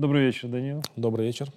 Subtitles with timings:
[0.00, 0.82] Добрый вечер, Даниил.
[0.96, 1.48] Добрый вечер.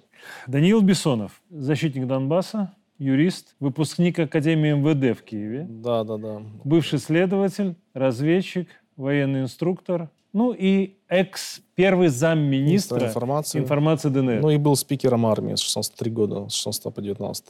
[0.46, 5.66] Даниил Бессонов, защитник Донбасса, юрист, выпускник Академии МВД в Киеве.
[5.66, 6.42] Да, да, да.
[6.62, 13.58] Бывший следователь, разведчик, военный инструктор, ну и экс первый замминистра Министр информации.
[13.60, 14.42] информации ДНР.
[14.42, 17.46] Ну и был спикером армии с 16 года, с 16 по 19.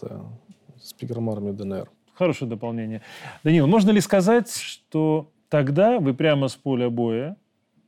[0.80, 1.90] Спикером армии ДНР.
[2.12, 3.02] Хорошее дополнение.
[3.42, 7.36] Даниил, можно ли сказать, что тогда вы прямо с поля боя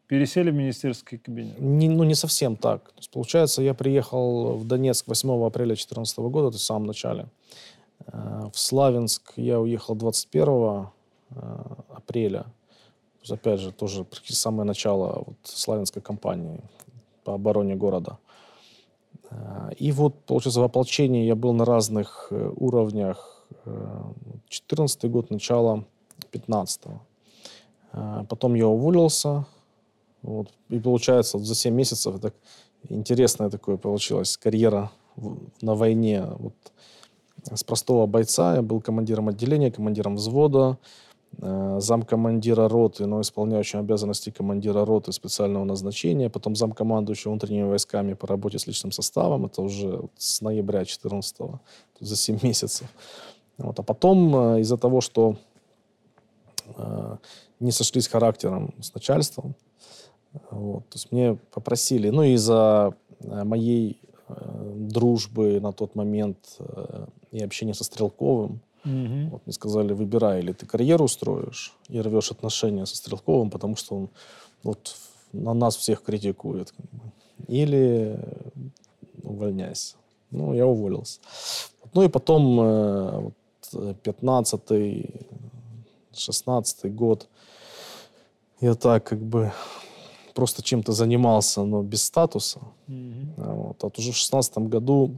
[0.06, 1.59] пересели в министерский кабинет?
[1.60, 2.92] Не, ну, не совсем так.
[2.92, 6.87] То есть, получается, я приехал в Донецк 8 апреля 2014 года, то есть в самом
[6.87, 7.27] начале.
[8.06, 10.87] Э, В Славянск я уехал 21 э,
[11.95, 12.42] апреля.
[12.42, 16.60] То есть, опять же, тоже самое начало вот, славянской кампании
[17.24, 18.18] по обороне города.
[19.30, 23.32] Э, И вот, получается, в ополчении я был на разных уровнях.
[24.48, 25.85] 14 год, начало
[26.32, 26.82] 15
[28.29, 29.46] Потом я уволился,
[30.27, 30.49] вот.
[30.71, 32.35] И получается, за 7 месяцев так
[32.88, 34.91] интересная такое получилась карьера
[35.63, 36.24] на войне.
[36.38, 36.55] Вот
[37.55, 40.79] с простого бойца я был командиром отделения, командиром взвода,
[41.38, 48.27] э, замкомандира роты, но исполняющим обязанности командира роты специального назначения, потом замкомандующего внутренними войсками по
[48.27, 51.37] работе с личным составом, это уже с ноября 14
[52.01, 52.88] за 7 месяцев.
[53.59, 53.79] Вот.
[53.79, 55.37] А потом э, из-за того, что
[56.77, 57.16] э,
[57.60, 59.54] не сошлись характером с начальством,
[60.51, 60.88] вот.
[60.88, 67.42] То есть мне попросили, ну, из-за э, моей э, дружбы на тот момент э, и
[67.42, 69.31] общения со Стрелковым, Мгм.
[69.31, 73.97] вот мне сказали, выбирай, или ты карьеру строишь и рвешь отношения со Стрелковым, потому что
[73.97, 74.09] он
[74.62, 74.97] вот
[75.32, 76.72] на нас всех критикует,
[77.48, 78.18] или
[79.22, 79.97] увольняйся.
[80.30, 81.20] Ну, я уволился.
[81.94, 83.34] Ну и потом э, вот,
[83.74, 84.60] э, 15
[86.12, 87.28] 16 год
[88.60, 89.53] я так как бы
[90.36, 92.60] просто чем-то занимался, но без статуса.
[93.38, 93.82] А Вот.
[93.82, 95.16] А уже в шестнадцатом году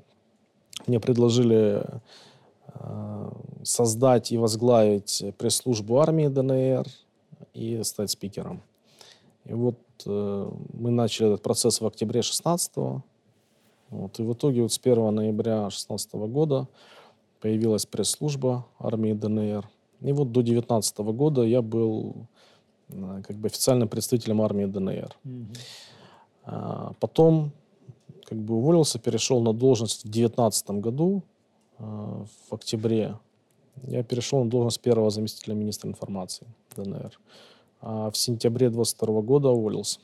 [0.87, 1.83] мне предложили
[2.75, 3.31] э,
[3.65, 6.87] создать и возглавить пресс-службу армии ДНР
[7.53, 8.63] и стать спикером.
[9.45, 12.73] И вот э, мы начали этот процесс в октябре 16
[13.91, 16.69] вот, И в итоге вот с 1 ноября 16 года
[17.41, 19.69] появилась пресс-служба армии ДНР.
[20.01, 22.29] И вот до 19 года я был
[22.89, 25.17] как бы официальным представителем армии ДНР.
[26.45, 27.53] А, Потом
[28.25, 31.23] как бы уволился, перешел на должность в 2019 году,
[31.79, 33.17] а, в октябре.
[33.85, 37.19] Я перешел на должность первого заместителя министра информации ДНР.
[37.81, 40.01] А в сентябре 2022 года уволился.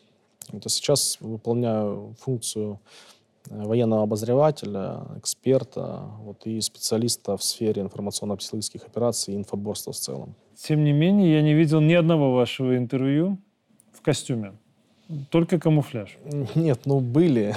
[0.53, 2.77] Вот, а сейчас выполняю функцию э,
[3.49, 10.35] военного обозревателя, эксперта вот, и специалиста в сфере информационно-психологических операций и инфоборства в целом.
[10.57, 13.39] Тем не менее, я не видел ни одного вашего интервью
[13.93, 14.53] в костюме.
[15.31, 16.17] Только камуфляж.
[16.55, 17.55] Нет, ну были,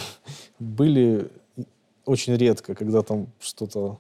[0.59, 1.30] были
[2.06, 4.00] очень редко, когда там что-то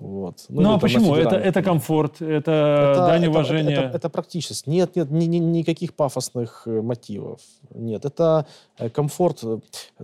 [0.00, 0.46] вот.
[0.48, 1.14] Ну, или а почему?
[1.14, 3.74] Это, это комфорт, это, дань это- уважения.
[3.74, 4.66] Это, это практичность.
[4.66, 7.40] Нет, нет, ни- ни- никаких пафосных э, мотивов.
[7.74, 8.46] Нет, это
[8.78, 9.44] э, комфорт.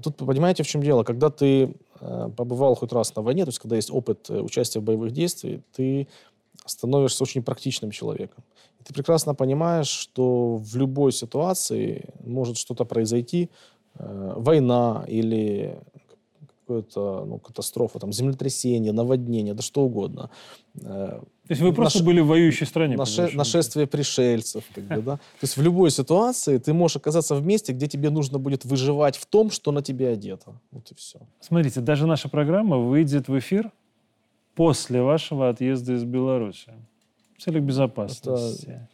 [0.02, 1.02] Тут понимаете, в чем дело?
[1.02, 4.82] Когда ты э, побывал хоть раз на войне, то есть когда есть опыт участия в
[4.82, 6.08] боевых действиях, ты
[6.66, 8.44] становишься очень практичным человеком.
[8.80, 13.48] И ты прекрасно понимаешь, что в любой ситуации может что-то произойти,
[13.98, 15.78] война или
[16.66, 20.30] какая-то ну, катастрофа, там, землетрясение, наводнение, да что угодно.
[20.76, 22.96] Э, То есть вы просто наше- были в воюющей стране.
[22.96, 24.64] Наше- нашествие пришельцев.
[24.74, 25.16] Как бы, да?
[25.16, 29.16] То есть в любой ситуации ты можешь оказаться в месте, где тебе нужно будет выживать
[29.16, 30.60] в том, что на тебе одето.
[30.72, 31.20] Вот и все.
[31.40, 33.70] Смотрите, даже наша программа выйдет в эфир
[34.54, 36.72] после вашего отъезда из Беларуси.
[37.38, 38.88] В целях безопасности.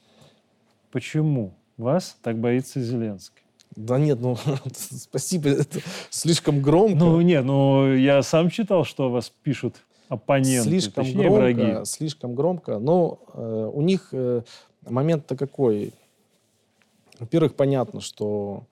[0.90, 3.41] Почему вас так боится Зеленский?
[3.76, 4.36] Да нет, ну
[4.74, 5.80] спасибо, это
[6.10, 6.96] слишком громко.
[6.96, 9.76] Ну, нет, ну, я сам читал, что вас пишут
[10.08, 11.84] оппоненты, слишком точнее, громко, враги.
[11.84, 12.78] слишком громко.
[12.78, 14.42] Но э, у них э,
[14.86, 15.92] момент-то какой?
[17.19, 18.64] Во-первых, понятно, что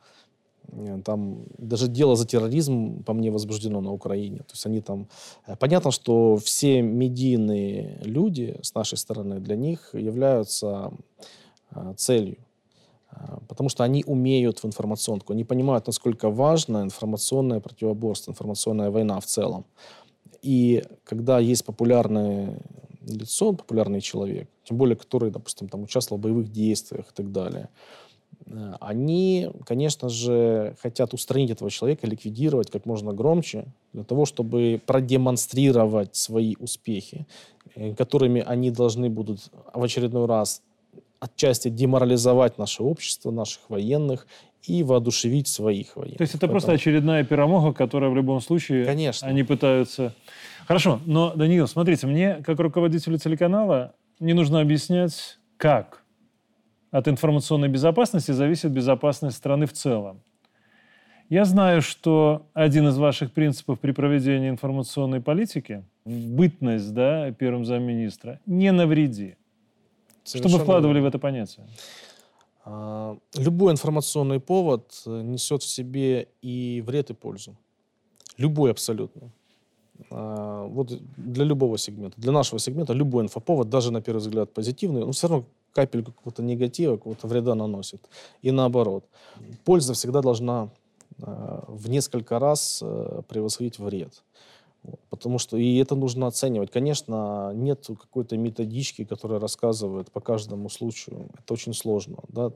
[0.69, 4.39] э, там даже дело за терроризм по мне возбуждено на Украине.
[4.39, 5.09] То есть они там...
[5.47, 10.93] э, Понятно, что все медийные люди с нашей стороны для них являются
[11.71, 12.37] э, целью.
[13.13, 19.21] Э, Потому что они умеют в информационку, они понимают, насколько важно информационное противоборство, информационная война
[19.21, 19.65] в целом.
[20.43, 22.59] И когда есть популярное
[23.03, 27.69] лицо, популярный человек, тем более который, допустим, там участвовал в боевых действиях и так далее,
[28.47, 34.81] э, они, конечно же, хотят устранить этого человека, ликвидировать как можно громче, для того, чтобы
[34.87, 37.27] продемонстрировать свои успехи,
[37.75, 40.63] э, которыми они должны будут в очередной раз
[41.21, 44.27] отчасти деморализовать наше общество, наших военных
[44.65, 46.19] и воодушевить своих военных.
[46.19, 46.53] То есть это Поэтому...
[46.53, 49.29] просто очередная перемога, которая в любом случае Конечно.
[49.29, 50.15] они пытаются...
[50.67, 56.03] Хорошо, но, Даниил, смотрите, мне, как руководителю телеканала, не нужно объяснять, как
[56.91, 60.23] от информационной безопасности зависит безопасность страны в целом.
[61.29, 68.41] Я знаю, что один из ваших принципов при проведении информационной политики– бытность да, первым замминистра–
[68.47, 69.37] не навреди.
[70.25, 71.67] Совершенно Что вы вкладывали в это понятие?
[72.65, 77.57] А, любой информационный повод э, несет в себе и вред, и пользу.
[78.37, 79.31] Любой абсолютно.
[80.11, 82.21] А, вот для любого сегмента.
[82.21, 86.43] Для нашего сегмента любой инфоповод, даже на первый взгляд позитивный, но все равно капельку какого-то
[86.43, 88.01] негатива, какого-то вреда наносит.
[88.43, 89.05] И наоборот.
[89.65, 90.71] Польза всегда должна
[91.23, 94.23] а, в несколько раз э, превосходить вред.
[95.11, 96.71] Потому что и это нужно оценивать.
[96.71, 101.29] Конечно, нет какой-то методички, которая рассказывает по каждому случаю.
[101.39, 102.19] Это очень сложно.
[102.29, 102.53] Да?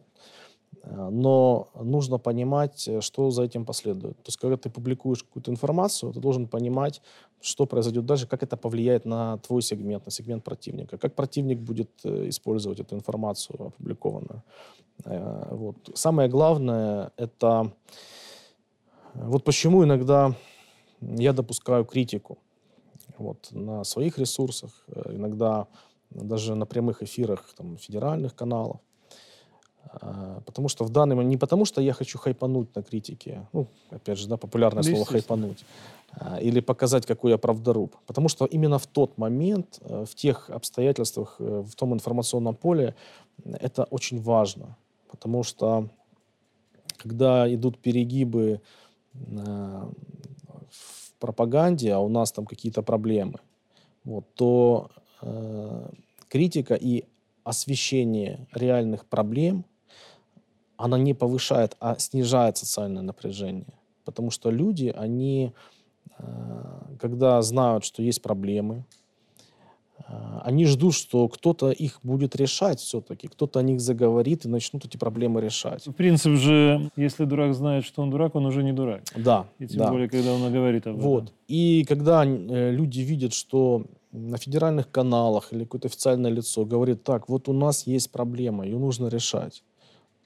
[0.83, 4.17] Э, но нужно понимать, э, что за этим последует.
[4.17, 7.03] То есть, когда ты публикуешь какую-то информацию, ты должен понимать,
[7.41, 11.91] что произойдет дальше, как это повлияет на твой сегмент, на сегмент противника, как противник будет
[12.05, 14.43] использовать эту информацию опубликованную.
[15.05, 15.77] Вот.
[15.95, 17.71] Самое главное— это
[19.15, 20.35] вот почему иногда
[21.17, 22.39] я допускаю критику
[23.19, 25.67] вот, на своих ресурсах, э, иногда
[26.11, 28.81] даже на прямых эфирах там, федеральных каналов.
[30.01, 33.67] А, потому что в данный момент, не потому что я хочу хайпануть на критике, ну,
[33.91, 35.65] опять же, да, популярное слово хайпануть,
[36.13, 37.97] а, или показать, какой я правдоруб.
[38.07, 42.95] Потому что именно в тот момент, э, в тех обстоятельствах, э, в том информационном поле,
[43.45, 44.77] это очень важно.
[45.11, 45.89] Потому что
[46.97, 48.61] когда идут перегибы
[51.25, 53.39] пропаганде, а у нас там какие-то проблемы,
[54.05, 54.91] вот, то
[55.23, 55.89] э,
[56.29, 57.05] критика и
[57.45, 59.65] освещение реальных проблем,
[60.77, 63.73] она не повышает, а снижает социальное напряжение.
[64.05, 65.55] Потому что люди, они,
[66.19, 68.85] э, когда знают, что есть проблемы,
[70.43, 74.97] они ждут, что кто-то их будет решать все-таки, кто-то о них заговорит и начнут эти
[74.97, 75.87] проблемы решать.
[75.87, 79.03] В принципе же, если дурак знает, что он дурак, он уже не дурак.
[79.17, 79.47] Да.
[79.59, 79.91] И тем да.
[79.91, 81.25] более, когда он говорит об вот.
[81.25, 81.35] этом.
[81.49, 87.29] И когда э, люди видят, что на федеральных каналах или какое-то официальное лицо говорит, так,
[87.29, 89.63] вот у нас есть проблема, ее нужно решать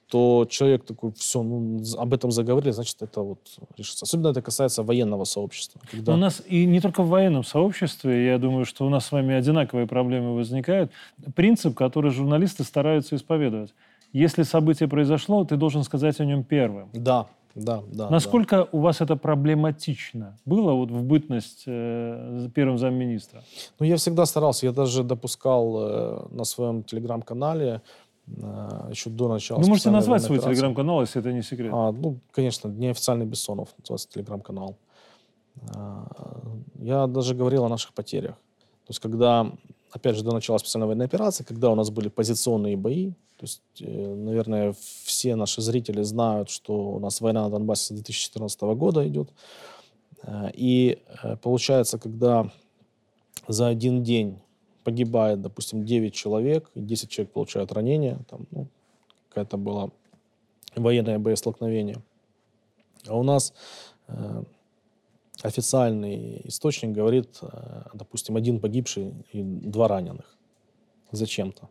[0.08, 3.40] то человек такой, все, ну, об этом заговорили, значит, это вот
[3.76, 4.04] решится.
[4.04, 5.80] Особенно это касается военного сообщества.
[5.90, 6.14] Когда...
[6.14, 9.34] У нас и не только в военном сообществе, я думаю, что у нас с вами
[9.34, 10.90] одинаковые проблемы возникают.
[11.34, 13.74] Принцип, который журналисты стараются исповедовать.
[14.14, 16.88] Если событие произошло, ты должен сказать о нем первым.
[16.94, 18.08] Да, да, да.
[18.08, 18.68] Насколько да.
[18.72, 23.42] у вас это проблематично было вот в бытность э, первым замминистра?
[23.78, 24.66] Ну, я всегда старался.
[24.66, 27.82] Я даже допускал э, на своем телеграм-канале
[28.90, 29.60] еще до начала.
[29.60, 31.72] Вы можете назвать свой телеграм-канал, если это не секрет.
[31.74, 34.76] А, ну, конечно, неофициальный Бессонов называется телеграм-канал.
[35.74, 36.04] Э,
[36.78, 38.34] я даже говорил о наших потерях.
[38.34, 39.50] То есть, когда,
[39.90, 43.62] опять же, до начала специальной военной операции, когда у нас были позиционные бои, то есть,
[43.80, 44.74] э, наверное,
[45.04, 49.30] все наши зрители знают, что у нас война на Донбассе с 2014 года идет.
[50.54, 50.98] И
[51.42, 52.50] получается, когда
[53.46, 54.40] за один день
[54.88, 58.68] погибает, допустим, 9 человек, 10 человек получают ранения, там, ну,
[59.28, 59.90] какая-то была
[60.76, 61.96] военное боестолкновение.
[63.06, 63.52] А у нас
[64.06, 64.42] э,
[65.42, 70.38] официальный источник говорит, э, допустим, один погибший и два раненых.
[71.12, 71.68] Зачем-то.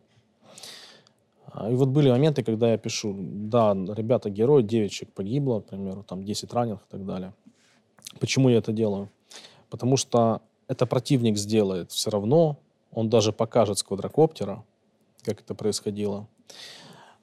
[1.46, 5.66] А, и вот были моменты, когда я пишу, да, ребята, герои, 9 человек погибло, к
[5.66, 7.32] примеру, там 10 раненых и так далее.
[8.20, 9.08] Почему я это делаю?
[9.70, 12.58] Потому что это противник сделает все равно,
[12.92, 14.64] он даже покажет с квадрокоптера,
[15.22, 16.26] как это происходило.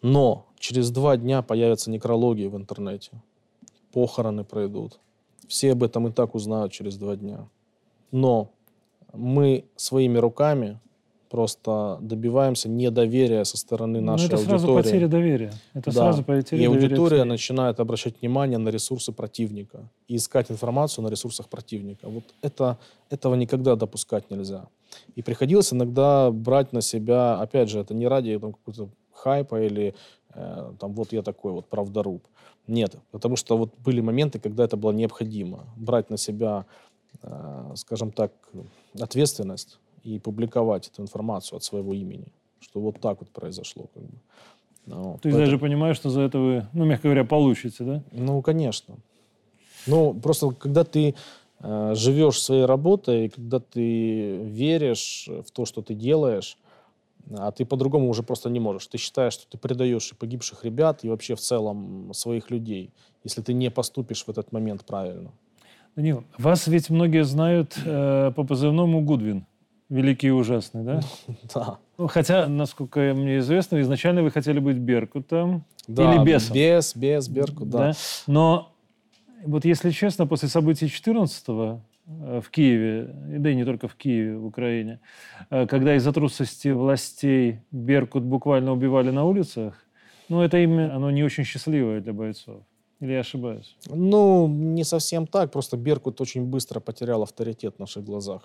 [0.02, 3.12] Но через два дня появятся некрологии в интернете.
[3.92, 5.00] Похороны пройдут.
[5.48, 7.48] Все об этом и так узнают через два дня.
[8.12, 8.52] Но
[9.14, 10.80] мы своими руками
[11.36, 14.46] просто добиваемся недоверия со стороны ну, нашей аудитории.
[14.46, 15.54] Это сразу потеря доверия.
[15.74, 15.92] Это да.
[15.92, 21.50] сразу потеря И аудитория начинает обращать внимание на ресурсы противника и искать информацию на ресурсах
[21.50, 22.08] противника.
[22.08, 22.78] Вот это,
[23.10, 24.68] этого никогда допускать нельзя.
[25.18, 29.94] И приходилось иногда брать на себя, опять же, это не ради там, какого-то хайпа или
[30.34, 32.24] э, там вот я такой вот правдоруб.
[32.68, 35.66] Нет, потому что вот были моменты, когда это было необходимо.
[35.76, 36.66] Брать на себя,
[37.24, 38.32] э, скажем так,
[39.02, 42.28] ответственность и публиковать эту информацию от своего имени,
[42.60, 43.88] что вот так вот произошло.
[43.94, 44.18] Как бы.
[44.86, 45.46] Ну, Ты Поэтому...
[45.46, 48.04] даже понимаешь, что за это вы, ну, мягко говоря, получите, да?
[48.12, 48.98] Ну, конечно.
[49.88, 51.16] Ну, просто когда ты
[51.60, 56.58] э, живешь своей работой, когда ты веришь в то, что ты делаешь,
[57.32, 58.88] а ты по-другому уже просто не можешь.
[58.88, 62.92] Ты считаешь, что ты предаешь и погибших ребят, и вообще в целом своих людей,
[63.24, 65.32] если ты не поступишь в этот момент правильно.
[65.96, 69.46] Данил, вас ведь многие знают э, по позывному Гудвин.
[69.96, 71.02] Великий и ужасный, да?
[71.54, 71.78] Да.
[71.98, 76.56] Ну, хотя, насколько мне известно, изначально вы хотели быть Беркутом да, или Бесом.
[76.56, 77.78] Без, без, Беркут, да.
[77.78, 77.94] да.
[78.28, 78.74] Но
[79.46, 83.10] вот если честно, после событий 14 Э, в Киеве,
[83.40, 85.00] да и не только в Киеве, в Украине,
[85.50, 89.74] э, когда из-за трусости властей Беркут буквально убивали на улицах,
[90.30, 92.64] ну, это имя, оно не очень счастливое для бойцов.
[93.00, 93.76] Или я ошибаюсь?
[93.88, 95.52] Ну, не совсем так.
[95.52, 98.44] Просто Беркут очень быстро потерял авторитет в наших глазах,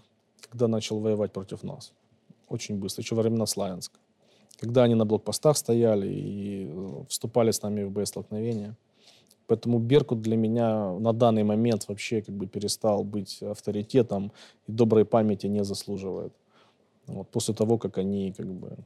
[0.48, 1.92] когда начал воевать против нас.
[2.48, 3.98] Очень быстро, еще во времена Славянска.
[4.58, 8.76] Когда они на блокпостах стояли и э, вступали с нами в боестолкновение.
[9.46, 14.32] Поэтому Беркут для меня на данный момент вообще как бы перестал быть авторитетом
[14.68, 16.32] и доброй памяти не заслуживает.
[17.06, 18.76] Вот, после того, как они как бы...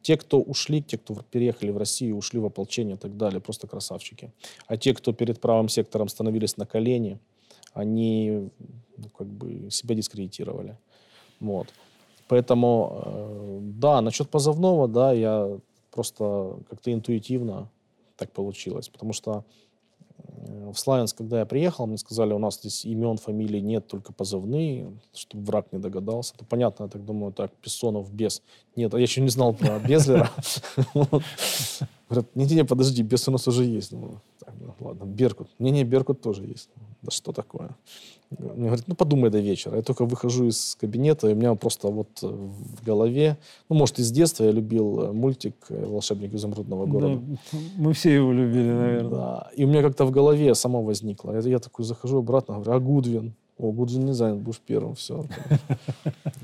[0.00, 3.66] Те, кто ушли, те, кто переехали в Россию, ушли в ополчение и так далее, просто
[3.66, 4.32] красавчики.
[4.66, 7.18] А те, кто перед правым сектором становились на колени,
[7.74, 8.48] они
[8.96, 10.78] ну, как бы себя дискредитировали.
[11.40, 11.68] Вот.
[12.28, 15.58] Поэтому, э, да, насчет позывного, да, я
[15.90, 17.68] просто как-то интуитивно
[18.16, 18.88] так получилось.
[18.88, 19.44] Потому что
[20.18, 24.12] Э, в Славянск, когда я приехал, мне сказали, у нас здесь имен, фамилий нет, только
[24.12, 26.34] позывные, чтобы враг не догадался.
[26.34, 28.42] Это понятно, я так думаю, так, Пессонов, без.
[28.74, 30.30] Нет, а я еще не знал про Безлера.
[32.08, 33.90] Говорят, не-не, подожди, без у нас уже есть.
[33.90, 34.20] Думаю,
[34.60, 35.48] ну, ладно, Беркут.
[35.58, 36.70] Не-не, Беркут тоже есть.
[37.02, 37.76] Да что такое?
[38.30, 39.76] Мне говорят, ну подумай до вечера.
[39.76, 43.36] Я только выхожу из кабинета, и у меня просто вот в голове,
[43.68, 47.20] ну, может, из детства я любил э, мультик э, «Волшебник изумрудного города».
[47.20, 49.10] Да, мы все его любили, наверное.
[49.10, 51.32] Да, и у меня как-то в голове само возникло.
[51.32, 53.34] Я, я такой захожу обратно, говорю, а Гудвин?
[53.58, 55.24] О, Гудвин не занят, будешь первым, все.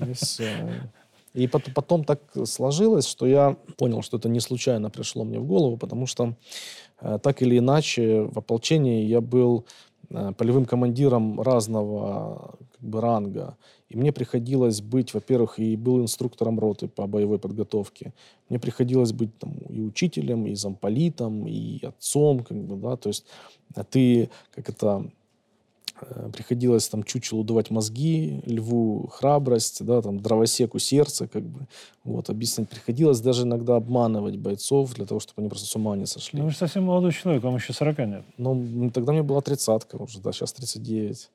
[0.06, 0.50] И все.
[1.34, 5.78] И потом так сложилось, что я понял, что это не случайно пришло мне в голову,
[5.78, 6.34] потому что
[7.00, 9.62] э, так или иначе в ополчении я был э,
[10.36, 13.56] полевым командиром разного как бы, ранга.
[13.88, 18.12] И мне приходилось быть, во-первых, и был инструктором роты по боевой подготовке.
[18.48, 23.26] Мне приходилось быть там, и учителем, и замполитом, и отцом, как бы, да, то есть
[23.74, 25.21] э, ты, как это, Э,
[26.32, 31.66] приходилось там чучелу давать мозги, льву храбрость, да, там, дровосеку сердце, как бы,
[32.04, 32.68] вот, объяснять.
[32.68, 36.38] Приходилось даже иногда обманывать бойцов для того, чтобы они просто с ума не сошли.
[36.38, 38.24] Ну, вы же совсем молодой человек, вам еще 40 нет.
[38.38, 41.30] Ну, тогда мне была тридцатка уже, да, сейчас 39.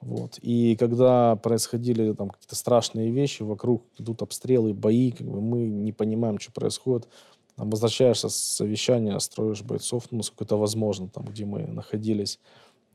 [0.00, 0.38] Вот.
[0.42, 5.92] И когда происходили там какие-то страшные вещи, вокруг идут обстрелы, бои, как бы мы не
[5.92, 7.08] понимаем, что происходит.
[7.56, 12.38] Там возвращаешься с совещания, строишь бойцов, ну, насколько это возможно, там, где мы находились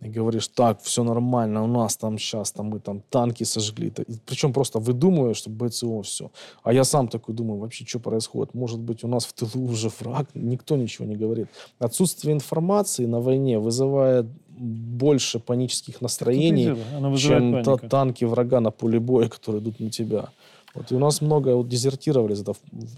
[0.01, 3.87] и говоришь, так, все нормально, у нас там сейчас, там мы там танки сожгли.
[3.87, 6.29] И, причем просто выдумываешь, что БЦО все.
[6.63, 8.53] А я сам такой думаю, вообще, что происходит?
[8.53, 10.27] Может быть, у нас в тылу уже враг?
[10.33, 11.47] Никто ничего не говорит.
[11.79, 14.25] Отсутствие информации на войне вызывает
[14.57, 16.75] больше панических настроений,
[17.17, 20.29] чем та, танки врага на поле боя, которые идут на тебя.
[20.75, 22.35] Вот, и у нас много вот, дезертировали,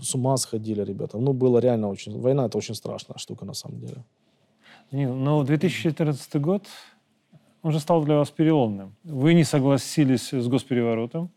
[0.01, 1.17] с ума сходили ребята.
[1.17, 2.19] Ну, было реально очень...
[2.19, 4.03] Война— это очень страшная штука, на самом деле.
[5.03, 6.67] Ну, 2014 год
[7.61, 8.95] он стал для вас переломным.
[9.03, 11.31] Вы не согласились с госпереворотом,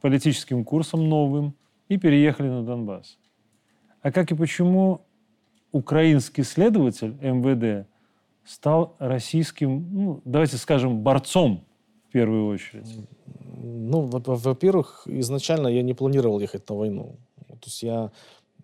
[0.00, 1.54] политическим курсом новым
[1.86, 3.18] и переехали на Донбасс.
[4.00, 5.02] А как и почему
[5.70, 7.86] украинский следователь МВД
[8.44, 11.64] стал российским, ну, давайте скажем, борцом
[12.08, 13.06] в первую очередь?
[13.62, 17.16] Ну, во-первых, изначально я не планировал ехать на войну.
[17.46, 18.10] То есть я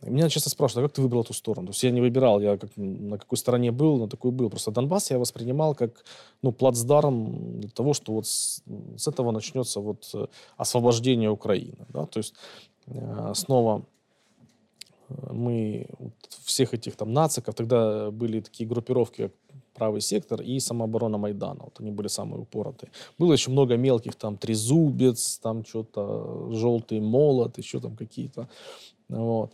[0.02, 1.66] меня часто спрашивают, а как ты выбрал эту сторону?
[1.66, 4.50] То есть я не выбирал, я как, на какой стороне был, на такой был.
[4.50, 6.04] Просто Донбасс я воспринимал как
[6.42, 8.62] ну, плацдарм для того, что вот с,
[8.96, 10.26] с этого начнется вот э,
[10.56, 11.86] освобождение Украины.
[11.88, 12.06] Да?
[12.06, 12.34] То есть
[12.86, 13.82] э, снова
[15.08, 16.12] э, мы вот,
[16.44, 19.32] всех этих там нациков, тогда были такие группировки, как
[19.74, 21.64] правый сектор и самооборона Майдана.
[21.64, 22.90] Вот они были самые упоротые.
[23.18, 28.48] Было еще много мелких, там, трезубец, там что-то, желтый молот, еще там какие-то.
[29.08, 29.52] Вот.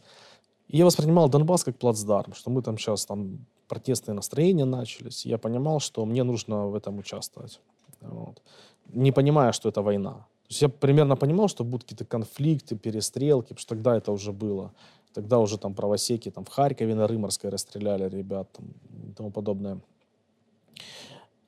[0.68, 5.26] И я воспринимал Донбасс как плацдарм, что мы там сейчас там протестные настроения начались.
[5.26, 7.61] И я понимал, что мне нужно в этом участвовать.
[8.00, 8.42] Вот.
[8.88, 10.26] Не понимая, что это война.
[10.44, 14.33] То есть я примерно понимал, что будут какие-то конфликты, перестрелки, потому что тогда это уже
[14.33, 14.73] было.
[15.14, 18.66] Тогда уже там правосеки там в Харькове на Рыморской расстреляли ребят там,
[19.09, 19.80] и тому подобное.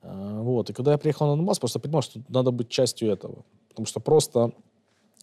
[0.02, 0.70] А, вот.
[0.70, 3.44] И когда я приехал на Донбасс, просто понимал, что надо быть частью этого.
[3.68, 4.52] Потому что просто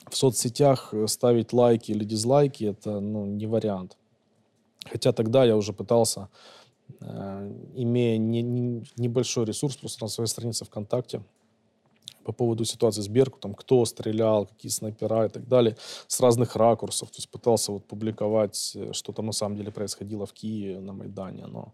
[0.09, 3.97] в соцсетях э, ставить лайки или дизлайки это ну, не вариант.
[4.85, 6.29] Хотя тогда я уже пытался,
[7.00, 11.21] э, имея не, не, небольшой ресурс, просто на своей странице ВКонтакте,
[12.23, 15.75] по поводу ситуации с Беркутом, кто стрелял, какие снайпера и так далее,
[16.07, 17.09] с разных ракурсов.
[17.12, 20.93] То есть пытался вот публиковать, э, что там на самом деле происходило в Киеве на
[20.93, 21.45] Майдане.
[21.47, 21.73] Но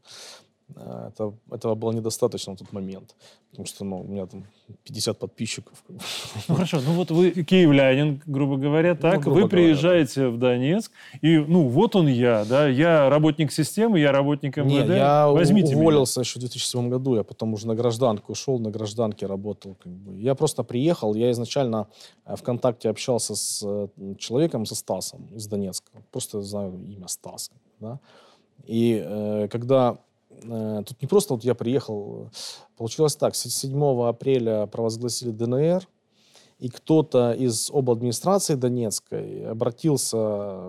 [0.75, 3.15] это, этого было недостаточно на тот момент,
[3.49, 4.45] потому что ну, у меня там
[4.83, 5.83] 50 подписчиков.
[6.47, 10.31] Ну хорошо, ну вот вы киевлянин, грубо говоря, ну, так, ну, грубо вы приезжаете говоря,
[10.31, 10.37] да.
[10.37, 14.95] в Донецк, и ну вот он я, да, я работник системы, я работник МВД, Не,
[14.95, 16.25] я Возьмите уволился меня.
[16.25, 19.75] еще в 2007 году, я потом уже на гражданку ушел, на гражданке работал.
[19.75, 20.19] Как бы.
[20.19, 21.87] Я просто приехал, я изначально
[22.25, 27.99] э, ВКонтакте общался с э, человеком, со Стасом из Донецка, просто знаю имя Стас, да,
[28.65, 29.97] и э, когда
[30.43, 32.29] Э, тут не просто вот я приехал,
[32.77, 35.87] получилось так, 7 апреля провозгласили ДНР,
[36.59, 40.17] и кто-то из обладминистрации Донецкой обратился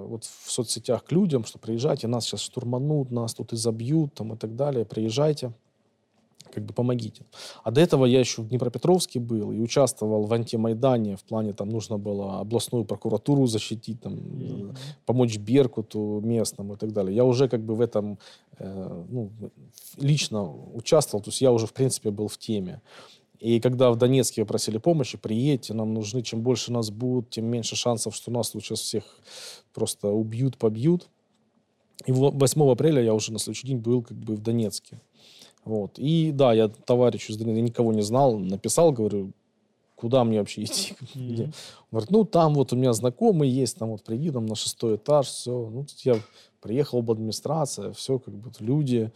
[0.02, 4.36] вот в соцсетях к людям, что приезжайте, нас сейчас штурманут, нас тут изобьют там, и
[4.36, 5.52] так далее, приезжайте
[6.50, 7.24] как бы помогите.
[7.64, 11.68] А до этого я еще в Днепропетровске был и участвовал в антимайдане, в плане там
[11.68, 14.76] нужно было областную прокуратуру защитить, там, mm-hmm.
[15.06, 17.14] помочь Беркуту местному и так далее.
[17.14, 18.18] Я уже как бы в этом
[18.58, 19.30] э, ну,
[19.98, 22.80] лично участвовал, то есть я уже в принципе был в теме.
[23.40, 27.74] И когда в Донецке просили помощи, приедьте, нам нужны, чем больше нас будут, тем меньше
[27.74, 29.04] шансов, что нас тут сейчас всех
[29.72, 31.08] просто убьют, побьют.
[32.04, 35.00] И 8 апреля я уже на следующий день был как бы в Донецке.
[35.64, 35.98] Вот.
[35.98, 39.32] И да, я товарищу, я никого не знал, написал, говорю,
[39.94, 40.94] куда мне вообще идти?
[41.14, 41.44] Mm-hmm.
[41.44, 41.52] Он
[41.90, 45.26] говорит, ну, там вот у меня знакомый есть, там вот приди, там на шестой этаж,
[45.26, 45.68] все.
[45.70, 46.16] Ну, тут я
[46.60, 49.10] приехал в администрация, все, как бы люди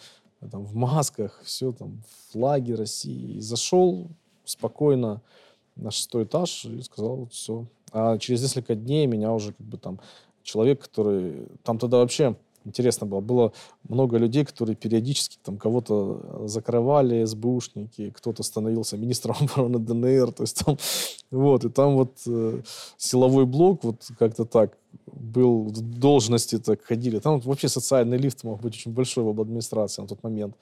[0.51, 3.37] там в масках, все там, флаги России.
[3.37, 4.09] И зашел
[4.45, 5.23] спокойно
[5.77, 7.67] на шестой этаж и сказал, вот все.
[7.93, 10.01] А через несколько дней меня уже как бы там
[10.43, 11.47] человек, который...
[11.63, 13.21] Там тогда вообще интересно было.
[13.21, 13.53] Было
[13.89, 20.43] много людей, которые периодически там кого-то э, закрывали, СБУшники, кто-то становился министром обороны ДНР, то
[20.43, 20.77] есть там,
[21.31, 22.63] вот, и там вот э,
[22.97, 27.19] силовой блок вот как-то так был, в должности так ходили.
[27.19, 30.57] Там вот, вообще социальный лифт мог быть очень большой в администрации на тот момент.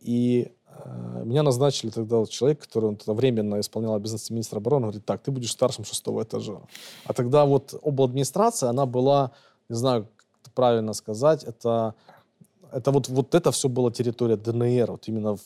[0.00, 4.86] И э, меня назначили тогда вот человек, который он тогда временно исполнял обязанности министра обороны,
[4.86, 6.60] говорит, так, ты будешь старшим шестого этажа.
[7.04, 9.32] А тогда вот обладминистрация, она была,
[9.68, 10.08] не знаю,
[10.54, 11.94] правильно сказать, это,
[12.72, 15.40] это вот, вот это все была территория ДНР, вот именно в,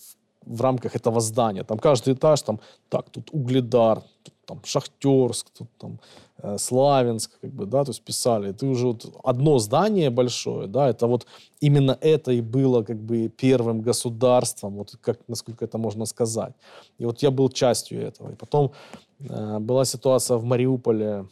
[0.46, 1.64] в рамках этого здания.
[1.64, 5.98] Там каждый этаж, там, так, тут Угледар, тут, там, Шахтерск, тут там
[6.38, 8.52] э, Славянск, как бы, да, то есть писали.
[8.52, 11.26] Ты уже вот одно здание большое, да, это вот
[11.60, 16.54] именно это и было как бы первым государством, вот как, насколько это можно сказать.
[16.98, 18.32] И вот я был частью этого.
[18.32, 18.72] И потом
[19.20, 21.26] э, была ситуация в Мариуполе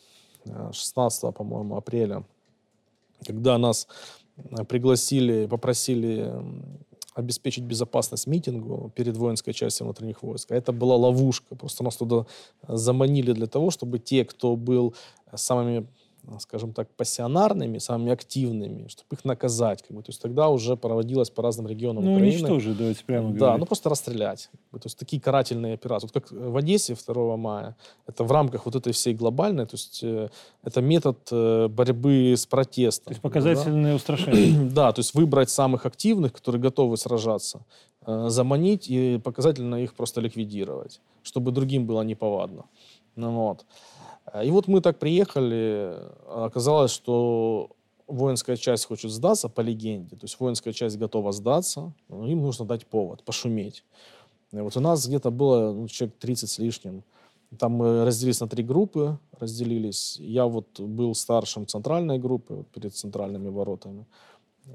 [0.72, 2.24] 16, э, по-моему, апреля
[3.26, 3.86] когда нас
[4.36, 6.32] э, пригласили, попросили
[7.14, 10.52] обеспечить безопасность митингу перед воинской частью внутренних войск.
[10.52, 11.56] А это была ловушка.
[11.56, 12.26] Просто нас туда
[12.66, 14.94] заманили для того, чтобы те, кто был
[15.34, 15.86] самыми
[16.38, 19.82] скажем так, пассионарными, самыми активными, чтобы их наказать.
[19.82, 20.02] Как бы.
[20.02, 22.36] То есть тогда уже проводилось по разным регионам ну, Украины.
[22.36, 23.40] уничтожить, давайте прямо говорить.
[23.40, 24.48] Да, ну просто расстрелять.
[24.52, 24.78] Как бы.
[24.78, 26.08] То есть такие карательные операции.
[26.12, 30.00] Вот как в Одессе 2 мая, это в рамках вот этой всей глобальной, то есть
[30.02, 30.28] э,
[30.62, 33.06] это метод э, борьбы с протестом.
[33.06, 33.96] То есть показательные да?
[33.96, 34.70] устрашения.
[34.74, 37.60] да, то есть выбрать самых активных, которые готовы сражаться,
[38.06, 42.64] э, заманить и показательно их просто ликвидировать, чтобы другим было неповадно.
[43.16, 43.64] Ну, вот.
[44.32, 45.96] Э, и вот мы так приехали,
[46.28, 47.70] оказалось, что
[48.06, 52.86] воинская часть хочет сдаться по легенде, то есть воинская часть готова сдаться, им нужно дать
[52.86, 53.84] повод, пошуметь.
[54.52, 57.04] И вот у нас где-то было ну, человек 30 с лишним.
[57.58, 60.16] Там мы разделились на три группы, разделились.
[60.20, 64.06] Я вот был старшим центральной группы перед центральными воротами.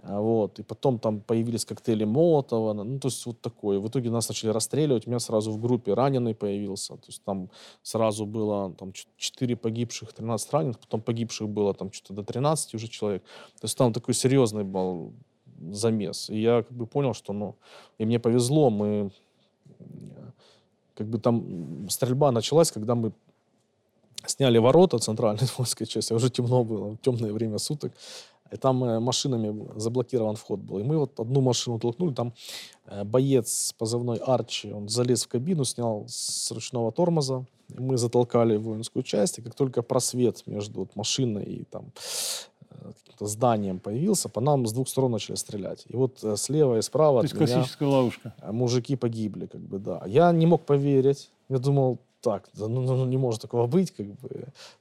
[0.04, 0.60] А вот.
[0.60, 3.80] И потом там появились коктейли Молотова, ну, то есть вот такое.
[3.80, 7.50] В итоге нас начали расстреливать, у меня сразу в группе раненый появился, то есть там
[7.84, 12.88] сразу было там 4 погибших, 13 раненых, потом погибших было там что-то до 13 уже
[12.88, 13.24] человек.
[13.60, 15.14] То есть там такой серьезный был
[15.72, 16.30] замес.
[16.30, 17.56] И я как бы понял, что, ну,
[17.98, 19.12] и мне повезло, мы
[20.96, 23.12] как бы там стрельба началась, когда мы
[24.26, 27.94] сняли ворота центральной воинской части, уже темно было, темное время суток,
[28.56, 30.80] и там э, машинами заблокирован вход был.
[30.80, 32.34] И мы вот одну машину толкнули, там
[32.86, 37.46] э, боец позывной Арчи, он залез в кабину, снял с ручного тормоза,
[37.78, 41.92] и мы затолкали воинскую часть, и как только просвет между вот машиной и там
[42.70, 45.86] э, каким-то зданием появился, по нам с двух сторон начали стрелять.
[45.90, 48.34] И вот слева и справа То есть классическая ловушка.
[48.52, 50.02] Мужики погибли, как бы, да.
[50.08, 51.30] Я не мог поверить.
[51.50, 54.30] Я думал, так, ну, ну, ну, не может такого быть, как бы.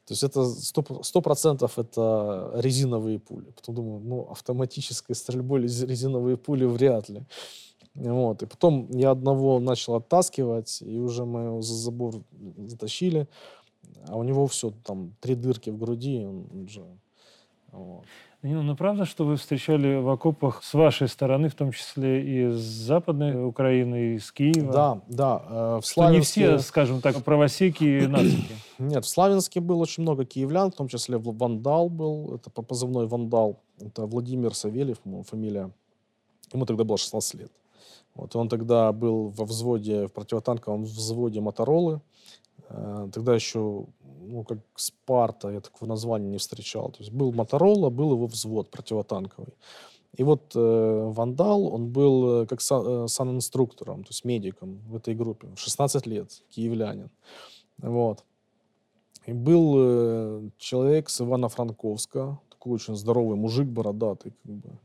[0.07, 3.51] То есть это сто процентов это резиновые пули.
[3.51, 7.23] Потом думаю, ну, автоматической стрельбой резиновые пули вряд ли.
[7.95, 8.43] Вот.
[8.43, 12.15] И потом я одного начал оттаскивать, и уже мы его за забор
[12.57, 13.29] затащили.
[14.09, 16.83] А у него все, там, три дырки в груди, он уже...
[17.73, 18.05] Вот.
[18.47, 22.51] Ну, ну, правда, что вы встречали в окопах с вашей стороны, в том числе и
[22.51, 24.71] с Западной Украины, и с Киева?
[24.71, 25.43] Да, да.
[25.49, 28.55] Э, в что не все, скажем так, правосеки и нацики.
[28.79, 33.07] Нет, в Славянске было очень много киевлян, в том числе Вандал был, это по позывной
[33.07, 33.63] Вандал.
[33.81, 35.71] Это Владимир Савельев, фамилия.
[36.53, 37.53] Ему тогда было 16 лет.
[38.15, 42.03] Вот, он тогда был во взводе, в противотанковом взводе Моторолы.
[42.69, 43.87] Э, тогда еще,
[44.21, 46.91] ну, как Спарта, я такого названия не встречал.
[46.91, 49.55] То есть был Моторола, был его взвод противотанковый.
[50.17, 54.97] И вот э, Вандал, он был э, как сан, э, санинструктором, то есть медиком в
[54.97, 55.49] этой группе.
[55.57, 57.11] 16 лет, киевлянин.
[57.79, 58.25] Вот.
[59.27, 64.79] И был э, человек с Ивано-Франковска, такой очень здоровый мужик, бородатый, как бы,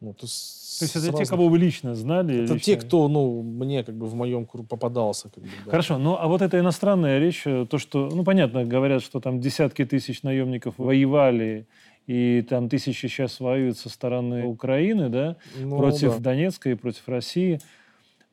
[0.00, 1.26] ну, то, есть, то есть это разных...
[1.26, 2.44] те, кого вы лично знали?
[2.44, 2.58] Это лично...
[2.58, 5.28] те, кто, ну, мне как бы в моем кругу попадался.
[5.28, 5.70] Как бы, да.
[5.70, 9.40] Хорошо, ну а вот эта иностранная речь, э, то, что, ну, понятно, говорят, что там
[9.40, 11.66] десятки тысяч наемников воевали,
[12.06, 16.30] и там тысячи сейчас воюют со стороны Украины, да, ну, против да.
[16.30, 17.60] Донецка и против России.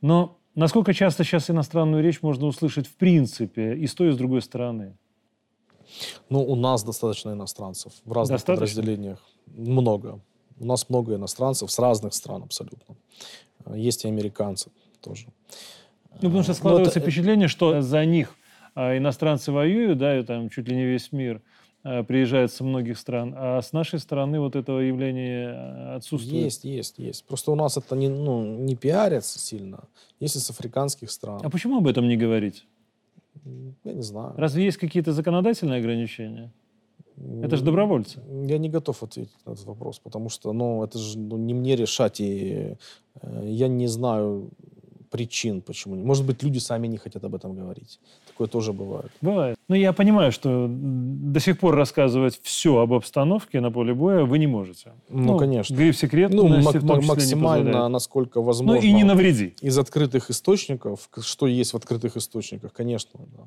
[0.01, 4.17] Но насколько часто сейчас иностранную речь можно услышать в принципе и с той, и с
[4.17, 4.95] другой стороны?
[6.29, 8.53] Ну, у нас достаточно иностранцев в разных достаточно?
[8.55, 9.19] подразделениях.
[9.47, 10.21] Много.
[10.59, 12.95] У нас много иностранцев с разных стран абсолютно.
[13.75, 15.27] Есть и американцы тоже.
[16.21, 18.35] Ну, потому что складывается Но впечатление, что за них
[18.75, 21.41] а, иностранцы воюют, да, и там чуть ли не весь мир
[21.83, 26.43] а, приезжает со многих стран, а с нашей стороны вот этого явления отсутствует.
[26.45, 27.25] Есть, есть, есть.
[27.25, 29.85] Просто у нас это не, ну, не пиарится сильно,
[30.19, 31.41] если с африканских стран.
[31.43, 32.65] А почему об этом не говорить?
[33.83, 34.33] Я не знаю.
[34.37, 36.51] Разве есть какие-то законодательные ограничения?
[37.43, 38.19] Это же добровольцы.
[38.47, 41.75] Я не готов ответить на этот вопрос, потому что ну, это же ну, не мне
[41.75, 42.75] решать, и
[43.21, 44.51] э, я не знаю
[45.09, 45.95] причин, почему.
[45.95, 47.99] Может быть, люди сами не хотят об этом говорить.
[48.27, 49.11] Такое тоже бывает.
[49.21, 49.57] Бывает.
[49.67, 54.37] Но я понимаю, что до сих пор рассказывать все об обстановке на поле боя вы
[54.37, 54.91] не можете.
[55.09, 55.73] Ну, ну конечно.
[55.73, 58.81] Гриф секретности ну, том максимально, насколько возможно.
[58.81, 59.55] Ну и не навреди.
[59.61, 63.19] Из открытых источников, что есть в открытых источниках, конечно.
[63.37, 63.43] Да.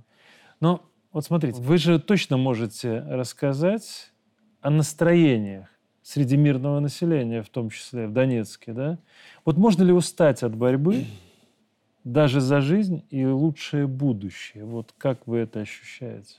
[0.61, 0.81] Но
[1.13, 4.13] вот смотрите, вы же точно можете рассказать
[4.61, 5.69] о настроениях
[6.03, 8.99] среди мирного населения, в том числе в Донецке, да?
[9.45, 11.07] Вот можно ли устать от борьбы
[12.05, 14.65] даже за жизнь и лучшее будущее?
[14.65, 16.37] Вот как вы это ощущаете?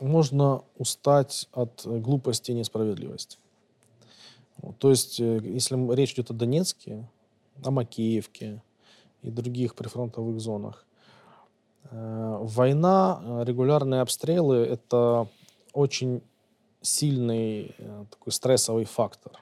[0.00, 3.38] Можно устать от глупости и несправедливости.
[4.78, 7.08] То есть, э, если речь идет о Донецке,
[7.62, 8.62] о Макеевке
[9.22, 10.83] и других прифронтовых зонах, Э,
[11.90, 15.28] война, э, регулярные обстрелы– это
[15.72, 16.22] очень
[16.80, 19.32] сильный э, такой стрессовый фактор.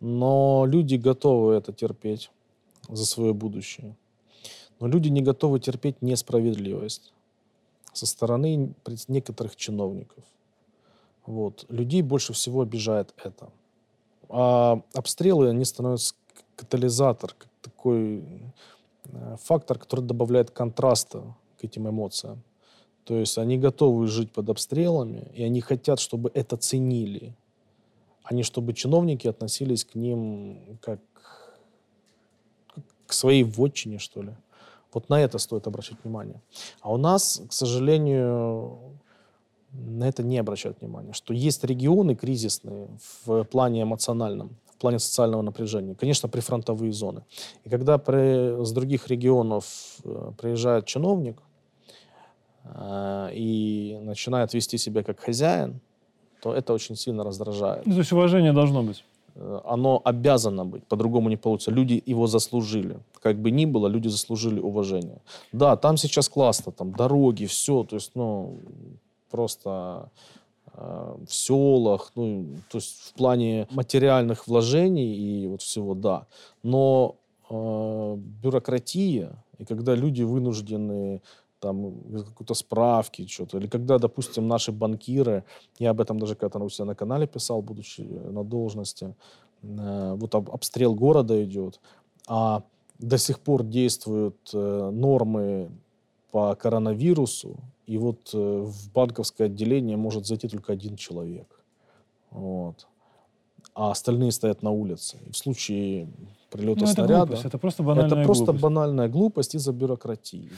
[0.00, 2.30] Но люди готовы это терпеть
[2.88, 3.96] за свое будущее.
[4.80, 7.12] Но люди не готовы терпеть несправедливость
[7.92, 8.74] со стороны
[9.08, 10.24] некоторых чиновников.
[11.26, 11.64] Вот.
[11.68, 13.50] Людей больше всего обижает это.
[14.28, 16.14] А обстрелы, они становятся
[16.56, 18.73] катализатор, такой Э,
[19.42, 22.42] фактор, который добавляет контраста к этим эмоциям.
[23.04, 27.34] То есть они готовы жить под обстрелами, и они хотят, чтобы это ценили,
[28.22, 31.00] а не чтобы чиновники относились к ним как
[33.06, 34.34] к своей вотчине, что ли.
[34.92, 36.40] Вот на это стоит обращать внимание.
[36.80, 38.78] А у нас, к сожалению,
[39.72, 42.88] на это не обращают внимания, что есть регионы кризисные
[43.24, 45.94] в плане эмоциональном, плане социального напряжения.
[45.94, 47.22] Конечно, прифронтовые зоны.
[47.64, 49.64] И когда при, с других регионов
[50.04, 51.38] э, приезжает чиновник
[52.64, 55.80] э, и начинает вести себя как хозяин,
[56.42, 57.86] то это очень сильно раздражает.
[57.86, 59.04] Ну, то есть уважение должно быть?
[59.36, 61.70] Э, оно обязано быть, по-другому не получится.
[61.70, 62.98] Люди его заслужили.
[63.22, 65.22] Как бы ни было, люди заслужили уважение.
[65.52, 68.58] Да, там сейчас классно, там дороги, все, то есть, ну,
[69.30, 70.10] просто
[70.76, 76.26] в селах, ну, то есть в плане материальных вложений и вот всего, да.
[76.62, 77.16] Но
[77.50, 81.20] э, бюрократия, и когда люди вынуждены
[81.60, 85.44] там какой-то справки, что-то, или когда, допустим, наши банкиры,
[85.78, 89.14] я об этом даже когда-то у себя на канале писал, будучи на должности,
[89.62, 91.80] э, вот об, обстрел города идет,
[92.26, 92.62] а
[92.98, 95.70] до сих пор действуют э, нормы
[96.34, 101.46] по коронавирусу, и вот э, в банковское отделение может зайти только один человек.
[102.32, 102.88] Вот.
[103.72, 105.16] А остальные стоят на улице.
[105.28, 106.08] И в случае
[106.50, 107.14] прилета ну, снаряда...
[107.14, 108.62] Это, глупость, это просто банальная Это просто глупость.
[108.64, 110.50] банальная глупость из-за бюрократии.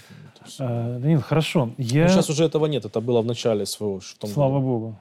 [0.59, 1.69] А, Данил, хорошо.
[1.77, 2.05] Я...
[2.05, 2.87] Но сейчас уже этого нет.
[2.87, 4.01] Это было в начале своего...
[4.19, 4.67] Том Слава году.
[4.67, 4.99] Богу.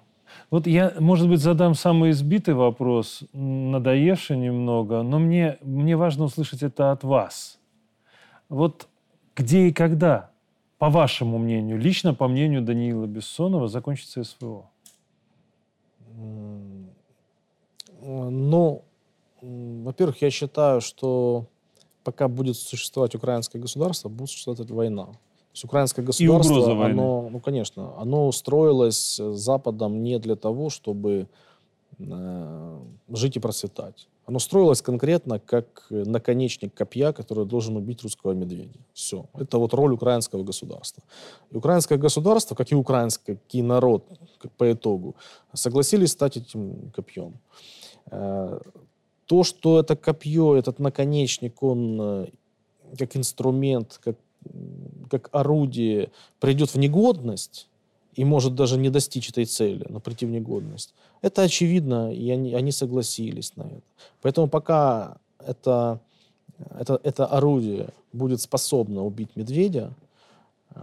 [0.52, 6.64] Вот я, может быть, задам самый избитый вопрос, надоевший немного, но мне, мне важно услышать
[6.64, 7.60] это от вас.
[8.50, 8.90] Вот
[9.38, 10.35] где и когда,
[10.86, 14.69] по вашему мнению, лично по мнению Даниила Бессонова, закончится СВО?
[18.04, 18.84] Ну,
[19.41, 21.48] во-первых, я считаю, что
[22.04, 25.06] пока будет существовать украинское государство, будет существовать война.
[25.06, 31.28] То есть украинское государство, оно, ну, конечно, оно строилось Западом не для того, чтобы
[31.98, 34.08] э, жить и процветать.
[34.26, 38.80] Оно строилось конкретно как наконечник копья, который должен убить русского медведя.
[38.94, 39.26] Все.
[39.36, 41.04] Это вот роль украинского государства.
[41.52, 44.04] И украинское государство, как и украинский народ,
[44.58, 45.16] по итогу,
[45.54, 47.40] согласились стать этим копьем.
[48.12, 48.60] Э,
[49.26, 52.28] то, что это копье, этот наконечник, он э,
[52.98, 54.18] как инструмент, как,
[55.10, 57.68] как орудие придет в негодность
[58.15, 62.54] и может даже не достичь этой цели, но прийти в негодность, это очевидно, и они,
[62.54, 63.82] они согласились на это.
[64.21, 65.99] Поэтому пока это,
[66.80, 69.93] это, это орудие будет способно убить медведя,
[70.73, 70.80] э,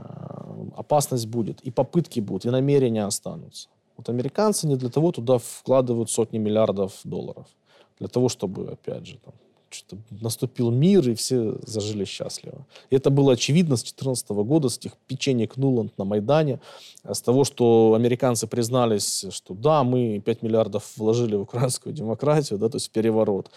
[0.76, 3.68] опасность будет, и попытки будут, и намерения останутся.
[3.96, 7.46] Вот американцы не для того туда вкладывают сотни миллиардов долларов–
[8.02, 9.32] для того, чтобы, опять же, там,
[9.74, 12.66] что наступил мир, и все зажили счастливо.
[12.90, 16.61] И это было очевидно с 2014 года, с тех печенек Нуланд на Майдане,
[17.04, 22.68] с того, что американцы признались, что да, мы 5 миллиардов вложили в украинскую демократию, да,
[22.68, 23.50] то есть переворот.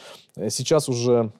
[0.50, 1.32] Сейчас уже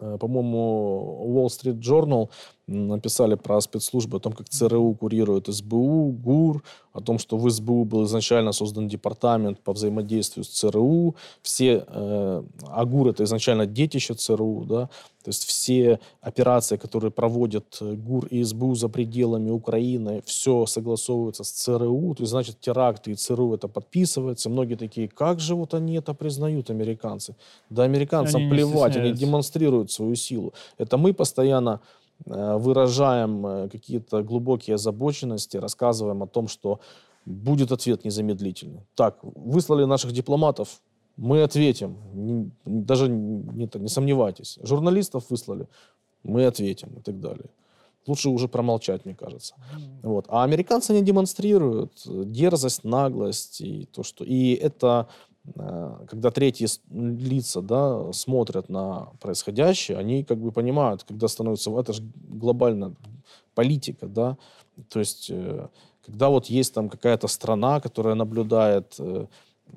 [0.00, 2.30] Э, по-моему, Wall Street Journal
[2.70, 7.84] написали про спецслужбы, о том, как ЦРУ курирует СБУ, ГУР, о том, что в СБУ
[7.84, 11.14] был изначально создан департамент по взаимодействию с ЦРУ.
[11.42, 14.88] Все, э, а ГУР это изначально детище ЦРУ, да,
[15.22, 21.44] то есть все операции, которые проводят э, ГУР и СБУ за пределами Украины, все согласовывается
[21.44, 24.48] с ЦРУ, то есть, значит, теракты и ЦРУ это подписывается.
[24.48, 27.34] Многие такие, как же вот они это признают, американцы?
[27.68, 30.54] Да американцам они плевать, они демонстрируют свою силу.
[30.78, 31.80] Это мы постоянно
[32.26, 36.80] выражаем э, какие-то глубокие озабоченности, рассказываем о том, что
[37.24, 38.86] будет ответ незамедлительный.
[38.94, 40.82] Так, выслали наших дипломатов,
[41.16, 44.58] мы ответим, не, даже не, не сомневайтесь.
[44.62, 45.68] Журналистов выслали,
[46.22, 47.50] мы ответим и так далее.
[48.06, 49.54] Лучше уже промолчать, мне кажется.
[50.02, 50.24] Вот.
[50.28, 54.24] А американцы не демонстрируют дерзость, наглость и то, что...
[54.24, 61.28] И это э, когда третьи лица да, смотрят на происходящее, они как бы понимают, когда
[61.28, 61.70] становится...
[61.78, 62.94] Это же глобально
[63.54, 64.36] политика, да.
[64.90, 65.68] То есть, э,
[66.04, 69.26] когда вот есть там какая-то страна, которая наблюдает э,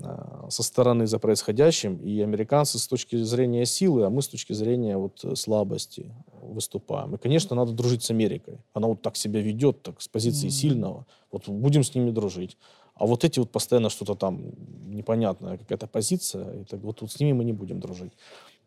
[0.01, 4.53] Э, со стороны за происходящим, и американцы с точки зрения силы, а мы с точки
[4.53, 7.15] зрения вот э, слабости выступаем.
[7.15, 8.57] И, конечно, надо дружить с Америкой.
[8.73, 10.51] Она вот так себя ведет, так с позиции mm-hmm.
[10.51, 11.05] сильного.
[11.31, 12.57] Вот будем с ними дружить.
[12.95, 14.41] А вот эти вот постоянно что-то там
[14.85, 18.13] непонятная какая-то позиция, и так вот, вот с ними мы не будем дружить.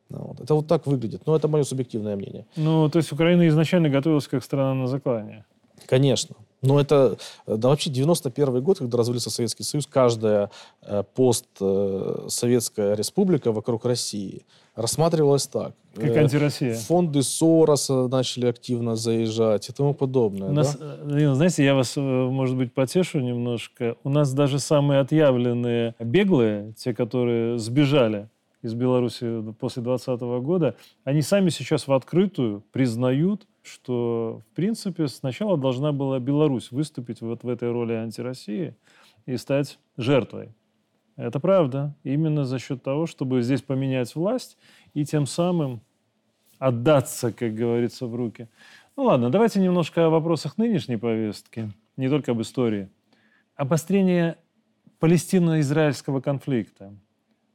[0.09, 0.41] Ну вот.
[0.41, 1.27] Это вот так выглядит.
[1.27, 2.47] Но это мое субъективное мнение.
[2.57, 5.45] Ну, то есть Украина изначально готовилась как страна на заклание?
[5.87, 6.37] Конечно.
[6.63, 10.51] Но это, да вообще 91 год, когда развалился Советский Союз, каждая
[10.83, 15.75] э, постсоветская э, республика вокруг России рассматривалась так.
[15.95, 16.75] Как э, антироссия.
[16.75, 20.49] Фонды Сороса начали активно заезжать и тому подобное.
[20.49, 21.35] У нас, да?
[21.35, 23.97] знаете, я вас, может быть, потешу немножко.
[24.05, 28.29] У нас даже самые отъявленные беглые, те, которые сбежали
[28.63, 35.57] из Беларуси после 2020 года, они сами сейчас в открытую признают, что, в принципе, сначала
[35.57, 38.75] должна была Беларусь выступить вот в этой роли антироссии
[39.27, 40.55] и стать жертвой.
[41.17, 41.95] Это правда.
[42.05, 44.57] Именно за счет того, чтобы здесь поменять власть
[44.95, 45.81] и тем самым
[46.59, 48.49] отдаться, как говорится, в руки.
[48.97, 52.89] Ну ладно, давайте немножко о вопросах нынешней повестки, не только об истории.
[53.55, 54.37] Обострение
[54.99, 56.95] палестино-израильского конфликта.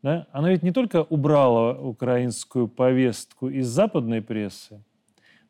[0.02, 0.28] Да?
[0.32, 4.84] Оно ведь не только убрало украинскую повестку из западной прессы,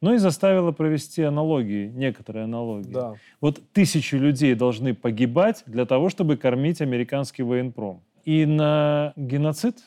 [0.01, 2.91] но и заставила провести аналогии, некоторые аналогии.
[2.91, 3.15] Да.
[3.39, 8.01] Вот тысячи людей должны погибать для того, чтобы кормить американский военпром.
[8.25, 9.77] И на геноцид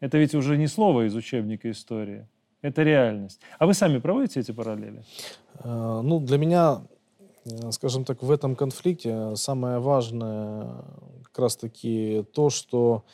[0.00, 2.26] это ведь уже не слово из учебника истории,
[2.62, 3.40] это реальность.
[3.58, 5.02] А вы сами проводите эти параллели?
[5.60, 6.82] Э, ну, для меня,
[7.46, 10.84] э, скажем так, в этом конфликте самое важное
[11.22, 13.04] как раз-таки то, что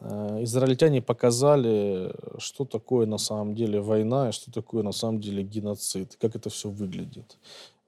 [0.00, 6.16] израильтяне показали, что такое на самом деле война и что такое на самом деле геноцид,
[6.20, 7.38] как это все выглядит.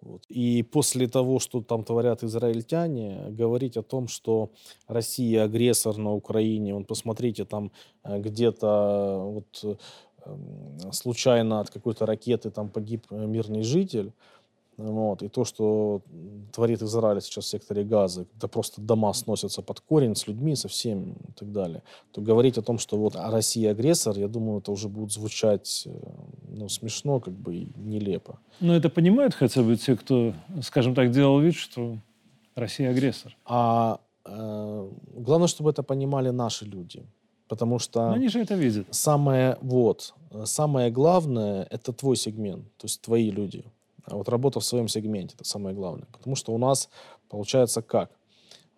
[0.03, 0.25] Вот.
[0.29, 4.51] И после того, что там творят израильтяне, говорить о том, что
[4.89, 7.71] Россия агрессор на Украине, вот посмотрите, там
[8.03, 9.81] э, где-то вот
[10.27, 14.13] эм, случайно от какой-то ракеты там погиб мирный житель,
[14.79, 15.23] Вот.
[15.23, 16.03] И то, что
[16.53, 20.69] творит Израиль сейчас в секторе Газы, когда просто дома сносятся под корень с людьми, со
[20.69, 21.83] всеми и так далее,
[22.13, 25.91] то говорить о том, что вот Россия агрессор, я думаю, это уже будет звучать э,
[26.49, 28.39] ну, смешно как бы и нелепо.
[28.61, 31.99] Но это понимают хотя бы те, кто, скажем так, делал вид, что
[32.55, 33.37] Россия агрессор.
[33.45, 37.03] А э, главное, чтобы это понимали наши люди.
[37.49, 38.07] Потому что...
[38.07, 38.87] Но они же это видят.
[38.91, 43.65] Самое, вот, самое главное– это твой сегмент, то есть твои люди.
[44.13, 46.07] А вот работа в своем сегменте– это самое главное.
[46.13, 46.91] Потому что у нас
[47.31, 48.11] получается как?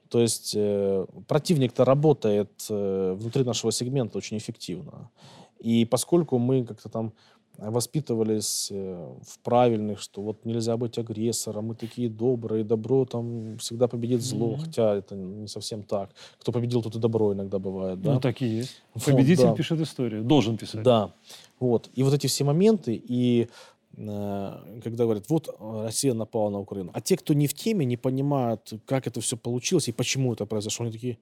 [0.08, 5.10] То есть э, противник-то работает э, внутри нашего сегмента очень эффективно.
[5.58, 7.12] И поскольку мы как-то там
[7.58, 13.88] воспитывались э, в правильных, что вот нельзя быть агрессором, мы такие добрые, добро там всегда
[13.88, 14.60] победит зло, mm-hmm.
[14.60, 16.10] хотя это не совсем так.
[16.38, 18.14] Кто победил, тот и добро иногда бывает, да?
[18.14, 18.82] Ну, так и есть.
[19.04, 19.56] Победитель вот, да.
[19.56, 20.82] пишет историю, должен писать.
[20.82, 21.12] Да,
[21.60, 21.90] вот.
[21.94, 23.48] И вот эти все моменты, и
[23.96, 28.72] когда говорят, вот Россия напала на Украину, а те, кто не в теме, не понимают,
[28.86, 31.18] как это все получилось и почему это произошло, они такие,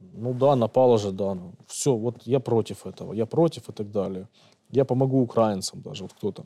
[0.00, 3.90] ну да, напала же, да, ну, все, вот я против этого, я против и так
[3.90, 4.28] далее.
[4.70, 6.44] Я помогу украинцам даже, вот кто-то.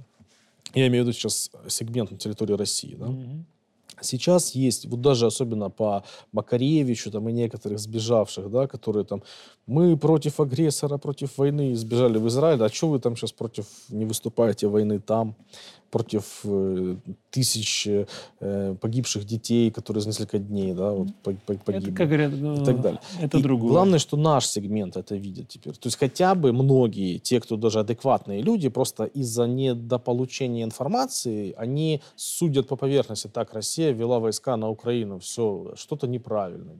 [0.74, 3.06] Я имею в виду сейчас сегмент на территории России, да.
[3.06, 3.42] Mm-hmm.
[4.00, 9.22] Сейчас есть, вот даже особенно по Макаревичу там, и некоторых сбежавших, да, которые там,
[9.66, 14.04] мы против агрессора, против войны, сбежали в Израиль, а что вы там сейчас против, не
[14.04, 15.34] выступаете войны там?
[15.94, 16.96] Против э,
[17.30, 17.86] тысяч
[18.40, 21.88] э, погибших детей, которые за несколько дней да, вот, погибли.
[21.88, 23.00] Это, как говорят, ну, и так далее.
[23.22, 23.70] Это и другое.
[23.70, 25.74] Главное, что наш сегмент это видит теперь.
[25.74, 32.00] То есть хотя бы многие, те, кто даже адекватные люди, просто из-за недополучения информации, они
[32.16, 33.28] судят по поверхности.
[33.28, 36.72] Так, Россия вела войска на Украину, все, что-то неправильно.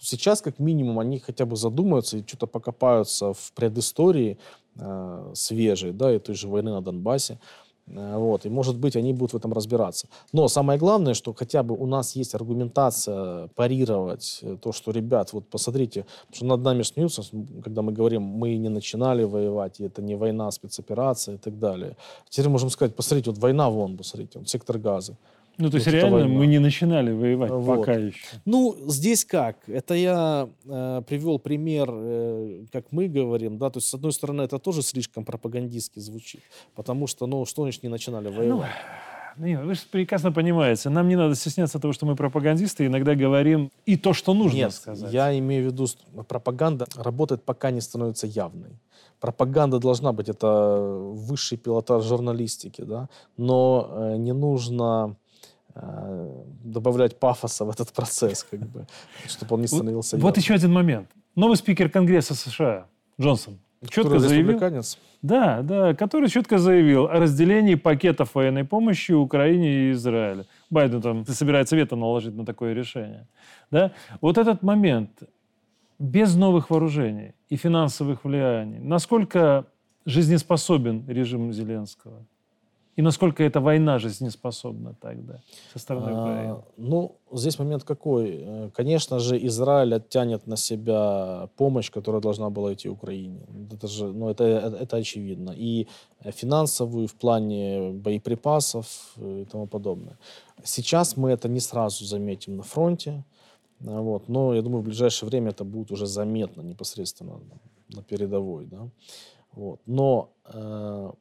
[0.00, 4.38] Сейчас, как минимум, они хотя бы задумаются и что-то покопаются в предыстории
[4.74, 7.38] э, свежей, да, и той же войны на Донбассе.
[7.88, 10.08] Э, вот, и, может быть, они будут в этом разбираться.
[10.32, 15.32] Но самое главное, что хотя бы у нас есть аргументация парировать э, то, что, ребят,
[15.32, 17.22] вот посмотрите, что над нами смеются,
[17.62, 21.58] когда мы говорим, мы не начинали воевать, и это не война, а спецоперация и так
[21.58, 21.96] далее.
[22.28, 25.16] Теперь можем сказать, посмотрите, вот война вон, посмотрите, вот сектор газа.
[25.58, 27.78] Ну, то есть реально мы не начинали воевать вот.
[27.78, 28.18] пока еще.
[28.44, 29.56] Ну, здесь как?
[29.68, 34.42] Это я э, привел пример, э, как мы говорим, да, то есть, с одной стороны,
[34.42, 36.42] это тоже слишком пропагандистски звучит,
[36.74, 38.70] потому что, ну, что значит не начинали ну, воевать?
[39.38, 43.70] Ну, вы же прекрасно понимаете, нам не надо стесняться того, что мы пропагандисты, иногда говорим
[43.86, 45.12] и то, что нужно Нет, сказать.
[45.12, 45.86] я имею в виду,
[46.28, 48.78] пропаганда работает, пока не становится явной.
[49.20, 50.78] Пропаганда должна быть, это
[51.12, 55.16] высший пилотаж журналистики, да, но э, не нужно
[56.64, 58.86] добавлять пафоса в этот процесс, как бы,
[59.26, 60.16] чтобы он не становился...
[60.16, 61.08] Вот, вот еще один момент.
[61.34, 62.86] Новый спикер Конгресса США
[63.20, 63.58] Джонсон
[63.88, 64.60] четко заявил...
[65.22, 70.46] Да, да, который четко заявил о разделении пакетов военной помощи Украине и Израилю.
[70.70, 73.26] Байден там собирается вето наложить на такое решение.
[73.70, 73.92] Да?
[74.20, 75.22] Вот этот момент
[75.98, 79.66] без новых вооружений и финансовых влияний, насколько
[80.04, 82.26] жизнеспособен режим Зеленского?
[82.96, 85.40] И насколько эта война жизнеспособна тогда
[85.72, 86.52] со стороны а, Украины?
[86.52, 88.40] А, ну, здесь момент какой.
[88.40, 93.40] Э, конечно же, Израиль оттянет на себя помощь, которая должна была идти Украине.
[93.70, 95.52] Это же, ну, это, это, это очевидно.
[95.54, 95.86] И
[96.24, 100.16] финансовую в плане боеприпасов и тому подобное.
[100.64, 103.24] Сейчас мы это не сразу заметим на фронте.
[103.80, 107.40] Вот, но я думаю, в ближайшее время это будет уже заметно непосредственно
[107.94, 108.64] на передовой.
[108.64, 108.88] Да?
[109.52, 109.80] Вот.
[109.86, 111.12] Но э,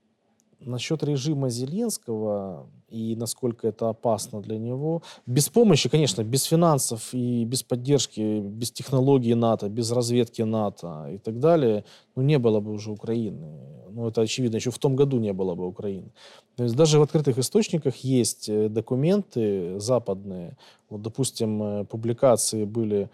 [0.66, 5.02] Насчет режима Зеленского и насколько это опасно для него.
[5.26, 11.18] Без помощи, конечно, без финансов и без поддержки, без технологий НАТО, без разведки НАТО и
[11.18, 11.84] так далее,
[12.16, 13.60] ну, не было бы уже Украины.
[13.92, 16.12] Ну, это очевидно, еще в том году не было бы Украины.
[16.56, 20.58] То есть даже в открытых источниках есть э, документы западные.
[20.90, 23.10] Вот, допустим, э, публикации были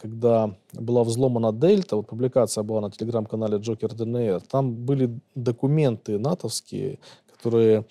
[0.00, 6.98] когда была взломана Дельта, вот публикация была на телеграм-канале Джокер ДНР, там были документы натовские,
[7.42, 7.84] которые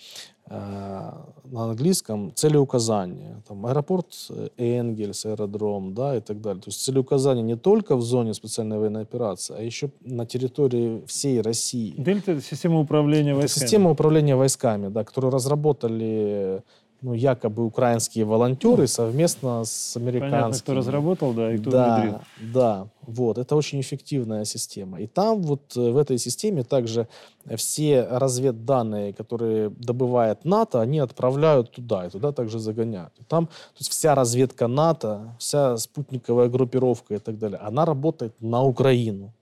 [0.50, 1.12] э,
[1.46, 3.42] на английском целеуказания.
[3.48, 6.62] Там аэропорт э, Энгельс, аэродром, да, и так далее.
[6.62, 11.42] То есть целеуказания не только в зоне специальной военной операции, а еще на территории всей
[11.42, 11.94] России.
[11.98, 13.52] Дельта— это система управления войсками.
[13.52, 16.64] Это система управления войсками, да, которую разработали
[17.02, 20.32] ну, якобы украинские волонтеры совместно с американскими.
[20.32, 22.20] Понятно, кто разработал, да, и кто да, внедрил.
[22.54, 25.02] Да, вот, это очень эффективная система.
[25.02, 27.08] И там вот э, в этой системе также
[27.56, 33.14] все разведданные, которые добывает НАТО, они отправляют туда, и туда также загоняют.
[33.20, 38.34] И там, то есть вся разведка НАТО, вся спутниковая группировка и так далее, она работает
[38.40, 39.34] на Украину.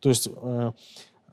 [0.00, 0.72] То есть э,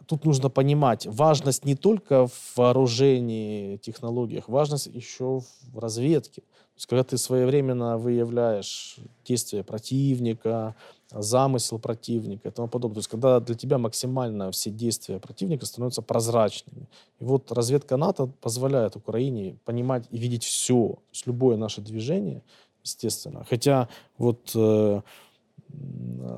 [0.08, 5.41] тут нужно понимать, важность не только в вооружении, технологиях, важность еще
[5.72, 6.41] в разведке.
[6.41, 10.76] То есть, когда ты своевременно выявляешь действия противника,
[11.12, 12.95] замысел противника и тому подобное.
[12.95, 16.89] То есть, когда для тебя максимально все действия противника становятся прозрачными.
[17.20, 22.41] И вот разведка НАТО позволяет Украине понимать и видеть все, то есть любое наше движение,
[22.84, 23.45] естественно.
[23.47, 23.88] Хотя
[24.18, 25.01] вот э,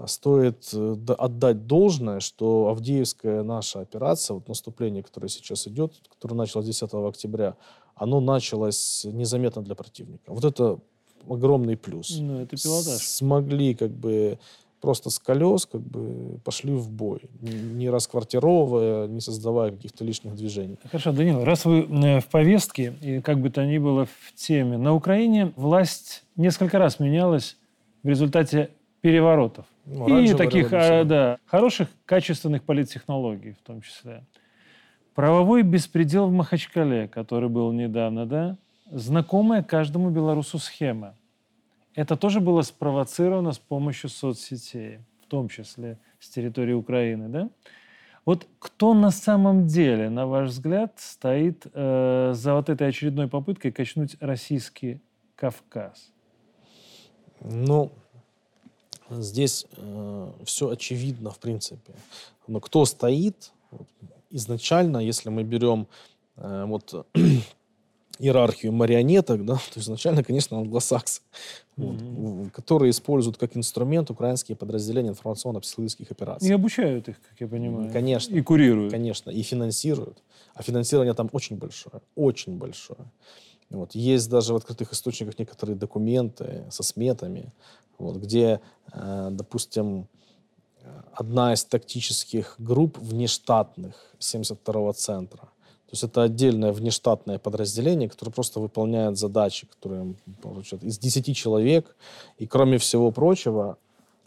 [0.08, 6.66] стоит э, отдать должное, что Авдеевская наша операция, вот наступление, которое сейчас идет, которое началось
[6.66, 7.56] 10 октября,
[7.96, 10.32] оно началось незаметно для противника.
[10.32, 10.80] Вот это
[11.30, 12.18] огромный плюс.
[12.20, 13.02] Ну, это пилотаж.
[13.02, 14.38] Смогли как бы
[14.82, 20.78] просто с колес как бы пошли в бой, не расквартировывая, не создавая каких-то лишних движений.
[20.84, 24.78] Хорошо, Данил, раз вы э, в повестке, и как бы то ни было в теме,
[24.78, 27.58] на Украине власть несколько раз менялась
[28.04, 28.70] в результате
[29.06, 29.68] переворотов.
[29.86, 34.26] Ну, и таких а, да, хороших, качественных политтехнологий в том числе.
[35.14, 38.58] Правовой беспредел в Махачкале, который был недавно, да,
[38.90, 41.14] знакомая каждому белорусу схема.
[41.94, 47.50] Это тоже было спровоцировано с помощью соцсетей, в том числе с территории Украины, да?
[48.26, 53.72] Вот кто на самом деле, на ваш взгляд, стоит э, за вот этой очередной попыткой
[53.72, 55.00] качнуть российский
[55.36, 56.12] Кавказ?
[57.42, 57.92] Ну,
[59.10, 61.94] Здесь э, все очевидно, в принципе.
[62.48, 63.52] Но кто стоит,
[64.30, 65.88] изначально, если мы берем
[66.38, 67.06] э, вот
[68.20, 71.22] иерархию марионеток, да, то изначально, конечно, англосаксы,
[71.76, 72.50] вот, mm-hmm.
[72.52, 76.50] которые используют как инструмент украинские подразделения информационно-психологических операций.
[76.50, 77.92] И обучают их, как я понимаю.
[77.92, 78.34] Конечно.
[78.36, 78.92] И курируют.
[78.92, 80.24] Конечно, и финансируют.
[80.54, 83.00] А финансирование там очень большое, очень большое.
[83.70, 83.96] Вот.
[83.96, 87.52] Есть даже в открытых источниках некоторые документы со сметами,
[87.98, 88.62] вот, где,
[88.94, 90.08] э, допустим,
[91.14, 95.50] одна из тактических групп внештатных 72-го центра,
[95.86, 101.96] то есть это отдельное внештатное подразделение, которое просто выполняет задачи, которые получают из 10 человек.
[102.40, 103.78] И кроме всего прочего,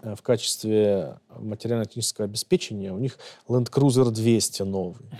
[0.00, 5.10] э, в качестве материально-технического обеспечения у них Land Cruiser 200 новый.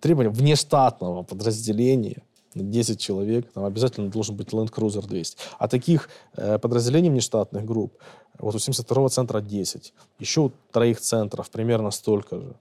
[0.00, 2.22] Требования внештатного подразделения
[2.54, 5.38] 10 человек, там обязательно должен быть Land Cruiser 200.
[5.58, 7.94] А таких э, подразделений внештатных групп,
[8.38, 12.54] вот у 72-го центра 10, еще у троих центров примерно столько же.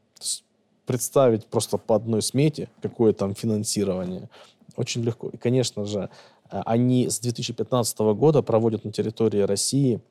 [0.85, 4.29] представить просто по одной смете, какое там финансирование,
[4.75, 5.29] очень легко.
[5.29, 6.09] И, конечно же,
[6.51, 10.01] э, они с 2015 года проводят на территории России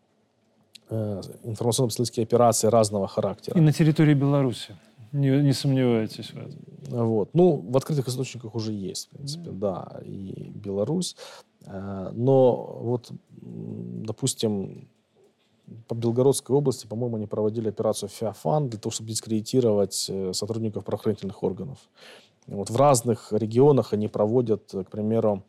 [0.90, 3.56] э, информационно-обследовательские операции разного характера.
[3.56, 4.76] И на территории Беларуси.
[5.12, 6.58] Не, не сомневаетесь в этом?
[6.88, 7.30] Вот.
[7.34, 9.58] Ну, в открытых источниках уже есть, в принципе, mm.
[9.58, 11.16] да, и Беларусь.
[11.66, 14.88] Э, но вот, допустим,
[15.86, 21.42] по Белгородской области, по-моему, они проводили операцию «Феофан» для того, чтобы дискредитировать э, сотрудников правоохранительных
[21.42, 21.78] органов.
[22.46, 25.44] Вот в разных регионах они проводят, к примеру,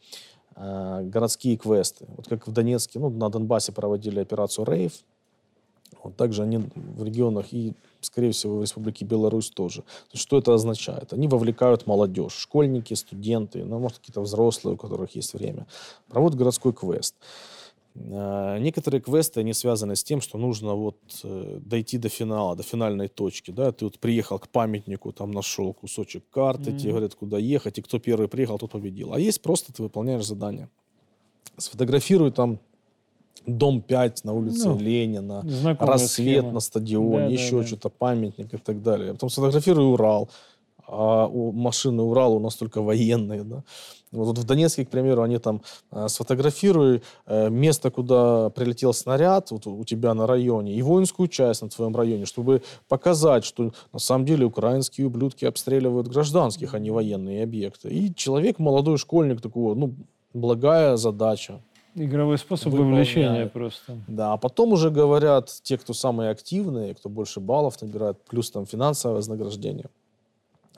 [0.55, 2.05] э, городские квесты.
[2.17, 4.93] Вот как в Донецке, ну, на Донбассе проводили операцию «Рейв»,
[6.03, 9.81] вот также они в регионах и, скорее всего, в Республике Беларусь тоже.
[9.81, 11.13] То есть, что это означает?
[11.13, 15.67] Они вовлекают молодежь, школьники, студенты, ну, может, какие-то взрослые, у которых есть время.
[16.07, 17.15] Проводят городской квест.
[17.95, 22.63] А, некоторые квесты, они связаны с тем, что нужно вот э, дойти до финала, до
[22.63, 26.77] финальной точки, да, ты вот приехал к памятнику, там нашел кусочек карты, mm-hmm.
[26.77, 29.13] тебе говорят, куда ехать, и кто первый приехал, тот победил.
[29.13, 30.69] А есть просто ты выполняешь задание.
[31.57, 32.59] Сфотографируй там
[33.57, 35.45] дом 5 на улице ну, Ленина,
[35.79, 36.51] рассвет схема.
[36.51, 39.13] на стадионе, да, еще да, что-то, памятник и так далее.
[39.13, 40.29] Потом сфотографирую Урал,
[40.87, 43.63] а у машины Урал у нас только военные, да.
[44.11, 49.67] Вот в Донецке, к примеру, они там э, сфотографируют э, место, куда прилетел снаряд вот
[49.67, 54.25] у тебя на районе, и воинскую часть на твоем районе, чтобы показать, что на самом
[54.25, 57.89] деле украинские ублюдки обстреливают гражданских, а не военные объекты.
[57.89, 59.93] И человек, молодой школьник, такого, ну,
[60.33, 61.61] благая задача.
[61.95, 63.97] Игровой способ вовлечения просто.
[64.07, 68.65] Да, а потом уже говорят те, кто самые активные, кто больше баллов набирает, плюс там
[68.65, 69.89] финансовое вознаграждение.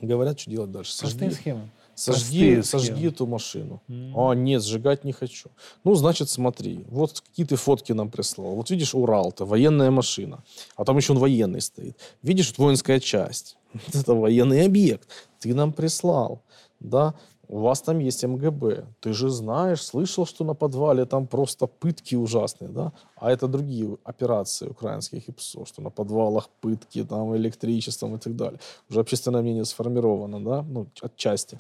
[0.02, 0.98] Говорят, что делать дальше.
[0.98, 1.70] Простые сожги, схемы.
[1.94, 3.08] Сожги, Простые сожги схемы.
[3.08, 3.82] эту машину.
[3.88, 4.14] Mm.
[4.16, 5.50] А, нет, сжигать не хочу.
[5.84, 8.56] Ну, значит, смотри, вот какие ты фотки нам прислал.
[8.56, 10.44] Вот видишь, Урал-то, военная машина.
[10.76, 11.98] А там еще он военный стоит.
[12.24, 13.58] Видишь, вот воинская часть.
[13.94, 15.08] Это военный объект.
[15.40, 16.42] Ты нам прислал.
[16.80, 17.14] Да,
[17.52, 18.86] у вас там есть МГБ.
[19.02, 22.94] Ты же знаешь, слышал, что на подвале там просто пытки ужасные, да?
[23.18, 28.60] А это другие операции украинских ИПСО, что на подвалах пытки, там электричеством и так далее.
[28.90, 31.60] Уже общественное мнение сформировано, да, ну, отчасти.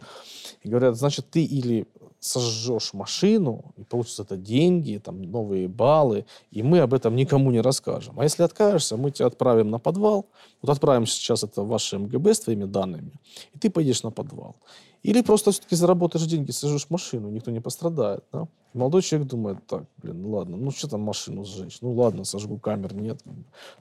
[0.63, 1.85] И говорят, значит, ты или
[2.21, 7.61] сожжешь машину, и получишь это деньги, там, новые баллы, и мы об этом никому не
[7.61, 8.19] расскажем.
[8.19, 10.25] А если откажешься, мы тебя отправим на подвал,
[10.61, 13.11] вот отправим сейчас это в ваше МГБ с твоими данными,
[13.53, 14.55] и ты пойдешь на подвал.
[15.03, 18.23] Или просто все-таки заработаешь деньги, сожжешь машину, никто не пострадает.
[18.31, 18.47] Да?
[18.73, 21.79] молодой человек думает, так, блин, ну ладно, ну что там машину сжечь?
[21.81, 23.21] Ну ладно, сожгу камер, нет.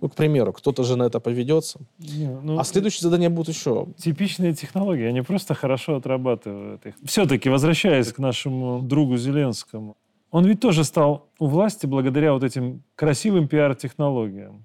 [0.00, 1.80] Ну, к примеру, кто-то же на это поведется.
[1.98, 3.86] Не, ну, а следующее задание будет еще.
[3.96, 6.94] Типичные технологии, они просто хорошо отрабатывают их.
[7.04, 9.96] Все-таки, возвращаясь к нашему другу Зеленскому,
[10.30, 14.64] он ведь тоже стал у власти благодаря вот этим красивым пиар-технологиям.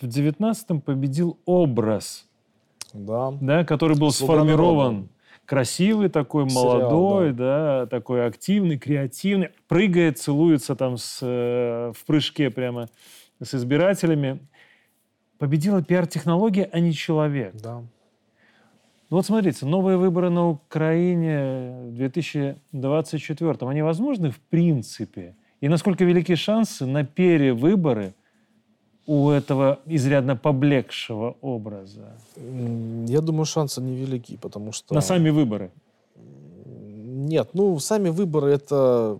[0.00, 2.26] В 19-м победил образ,
[2.92, 3.32] да.
[3.40, 5.08] Да, который был Слуга сформирован народа
[5.48, 7.80] красивый такой, молодой, да.
[7.80, 12.90] да, такой активный, креативный, прыгает, целуется там с, э, в прыжке прямо
[13.42, 14.40] с избирателями.
[15.38, 17.54] Победила пиар-технология, а не человек.
[17.54, 17.78] Да.
[17.78, 25.34] Ну вот смотрите, новые выборы на Украине в 2024, они возможны в принципе?
[25.62, 28.12] И насколько велики шансы на перевыборы
[29.08, 32.12] у этого изрядно поблекшего образа?
[33.06, 34.94] Я думаю, шансы невелики, потому что...
[34.94, 35.70] На сами выборы?
[36.14, 39.18] Нет, ну, сами выборы это,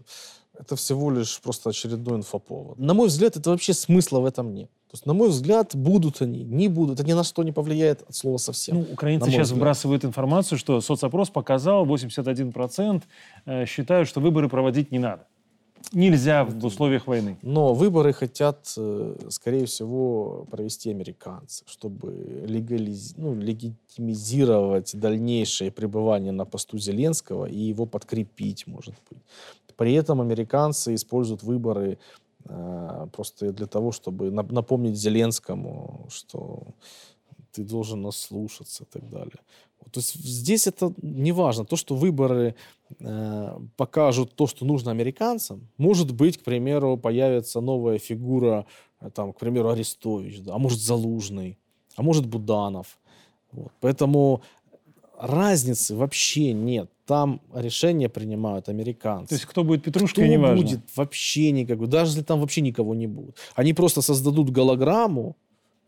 [0.61, 2.79] это всего лишь просто очередной инфоповод.
[2.79, 4.69] На мой взгляд, это вообще смысла в этом нет.
[4.91, 7.01] То есть, на мой взгляд, будут они, не будут.
[7.01, 8.77] Это ни на что не повлияет от слова совсем.
[8.77, 9.59] Ну, украинцы сейчас взгляд.
[9.59, 13.03] выбрасывают информацию, что соцопрос показал, 81%
[13.47, 15.27] э, считают, что выборы проводить не надо
[15.93, 17.39] нельзя в условиях войны.
[17.43, 22.13] Но выборы хотят, э, скорее всего, провести американцы, чтобы
[22.47, 23.15] легализ...
[23.17, 29.23] ну, легитимизировать дальнейшее пребывание на посту Зеленского и его подкрепить, может быть.
[29.77, 31.99] При этом американцы используют выборы
[32.45, 36.63] э, просто для того, чтобы напомнить Зеленскому, что
[37.53, 39.41] ты должен нас слушаться и так далее.
[39.93, 41.65] То есть здесь это не важно.
[41.65, 42.55] То, что выборы
[43.01, 48.67] э, покажут то, что нужно американцам, может быть, к примеру, появится новая фигура,
[49.01, 51.59] э, там, к примеру, Арестович, да, а может Залужный,
[51.97, 52.99] а может Буданов.
[53.53, 53.73] Вот.
[53.81, 54.43] Поэтому
[55.19, 56.91] разницы вообще нет.
[57.07, 59.29] Там решения принимают американцы.
[59.29, 60.63] То есть кто будет Петрушкой, кто не важно.
[60.63, 61.87] будет, вообще никакой.
[61.87, 63.37] Даже если там вообще никого не будет.
[63.55, 65.37] Они просто создадут голограмму,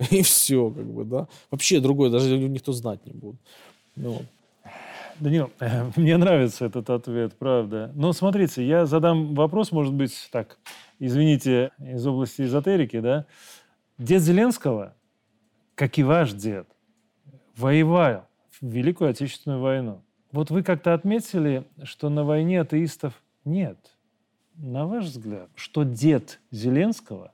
[0.10, 1.28] и все, как бы, да.
[1.50, 3.40] Вообще другой, даже никто знать не будет.
[3.96, 4.22] Ну.
[5.18, 5.50] Данил,
[5.96, 7.92] мне нравится этот ответ, правда.
[7.94, 10.58] Но смотрите, я задам вопрос, может быть, так,
[10.98, 13.26] извините, из области эзотерики, да.
[13.98, 14.94] Дед Зеленского,
[15.74, 16.66] как и ваш дед,
[17.56, 18.26] воевал
[18.60, 20.02] в Великую Отечественную войну.
[20.32, 23.78] Вот вы как-то отметили, что на войне атеистов нет.
[24.54, 27.32] На ваш взгляд, что дед Зеленского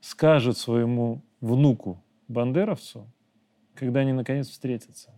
[0.00, 3.06] скажет своему внуку Бандеровцу,
[3.74, 5.12] когда они наконец встретятся?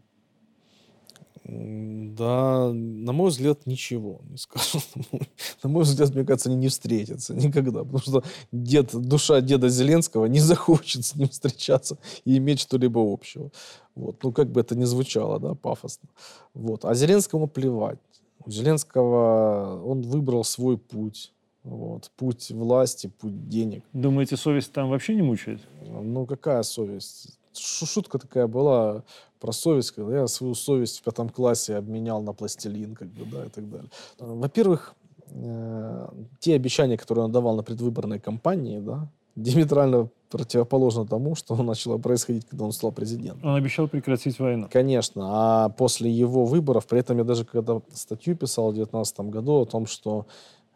[1.44, 4.78] Да, на мой взгляд, ничего не скажу.
[5.62, 7.80] На мой взгляд, мне кажется, они не встретятся никогда.
[7.80, 13.50] Потому что дед, душа деда Зеленского не захочет с ним встречаться и иметь что-либо общего.
[13.96, 14.22] Вот.
[14.22, 16.08] Ну, как бы это ни звучало, да, пафосно.
[16.54, 16.84] Вот.
[16.84, 17.98] А Зеленскому плевать.
[18.44, 21.32] У Зеленского он выбрал свой путь.
[21.64, 22.12] Вот.
[22.16, 23.82] Путь власти, путь денег.
[23.92, 25.60] Думаете, совесть там вообще не мучает?
[25.88, 27.38] Ну, какая совесть?
[27.52, 29.04] Шутка такая была
[29.42, 33.44] про совесть, когда я свою совесть в пятом классе обменял на пластилин, как бы, да,
[33.44, 33.90] и так далее.
[34.20, 34.94] Во-первых,
[35.30, 41.98] э, те обещания, которые он давал на предвыборной кампании, да, диаметрально противоположно тому, что начало
[41.98, 43.50] происходить, когда он стал президентом.
[43.50, 44.68] Он обещал прекратить войну.
[44.70, 45.22] Конечно.
[45.24, 49.64] А после его выборов, при этом я даже когда статью писал в 2019 году о
[49.66, 50.26] том, что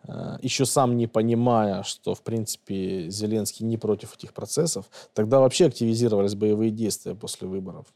[0.09, 5.67] э, еще сам не понимая, что, в принципе, Зеленский не против этих процессов, тогда вообще
[5.67, 7.87] активизировались боевые действия после выборов.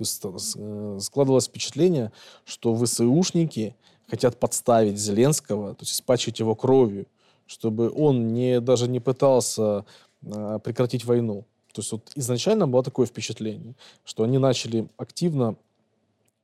[0.00, 0.22] То есть
[0.56, 2.12] э, складывалось впечатление,
[2.44, 3.76] что ВСУшники
[4.08, 7.06] хотят подставить Зеленского, то есть испачкать его кровью,
[7.46, 9.84] чтобы он не, даже не пытался
[10.22, 11.44] э, прекратить войну.
[11.72, 13.74] То есть вот изначально было такое впечатление,
[14.04, 15.56] что они начали активно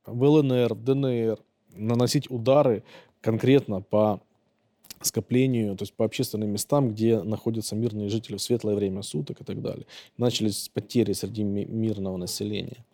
[0.05, 1.39] в ЛНР, ДНР
[1.73, 2.83] наносить удары
[3.21, 4.21] конкретно по
[5.01, 9.43] скоплению, то есть по общественным местам, где находятся мирные жители в светлое время суток и
[9.43, 9.85] так далее.
[10.17, 12.85] Начались потери среди мирного населения.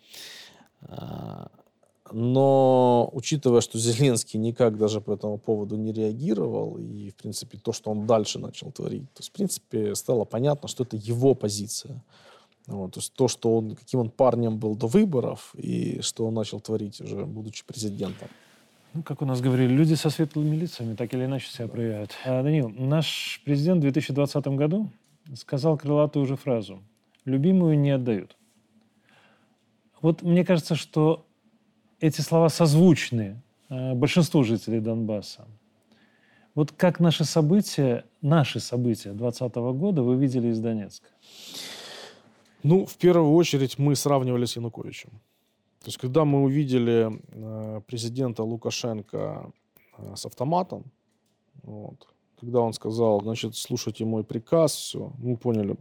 [2.12, 7.72] Но учитывая, что Зеленский никак даже по этому поводу не реагировал, и, в принципе, то,
[7.72, 12.04] что он дальше начал творить, то в принципе, стало понятно, что это его позиция.
[12.68, 16.36] Вот, то есть то, что он, каким он парнем был до выборов, и что он
[16.36, 18.30] начал творить уже, будучи президентом.
[18.94, 22.12] Ну, как у нас говорили, люди со светлыми лицами так или иначе себя проявляют.
[22.26, 24.88] А, Данил, наш президент в 2020 году
[25.36, 26.80] сказал крылатую уже фразу
[27.26, 28.38] «любимую не отдают».
[30.04, 31.26] Вот мне кажется, что
[32.01, 35.47] эти слова созвучны э, большинству жителей Донбасса.
[36.56, 41.08] Вот как наши события, наши события 2020 года вы видели из Донецка?
[42.64, 45.10] Ну, в первую очередь мы сравнивали с Януковичем.
[45.80, 49.54] То есть, когда мы увидели э, президента Лукашенко
[49.97, 50.84] э, с автоматом,
[51.64, 52.10] вот,
[52.41, 55.78] когда он сказал, значит, слушайте мой приказ, все, мы поняли,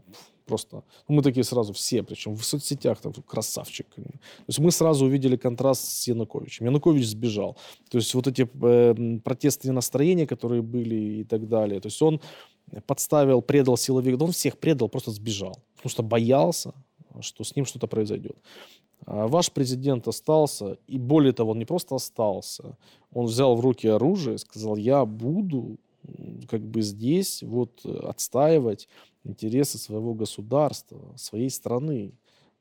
[0.52, 3.86] просто, ну, мы такие сразу все, причем в соцсетях, там, красавчик.
[3.94, 4.02] То
[4.48, 6.66] есть мы сразу увидели контраст с Януковичем.
[6.66, 7.56] Янукович сбежал.
[7.90, 12.20] То есть вот эти э, протестные настроения, которые были и так далее, то есть он
[12.86, 16.74] подставил, предал силовик, он всех предал, просто сбежал, потому что боялся,
[17.20, 18.36] что с ним что-то произойдет.
[19.06, 22.76] А ваш президент остался, и более того, он не просто остался,
[23.10, 25.78] он взял в руки оружие и сказал, я буду
[26.48, 28.88] как бы здесь вот отстаивать
[29.24, 32.12] интересы своего государства, своей страны,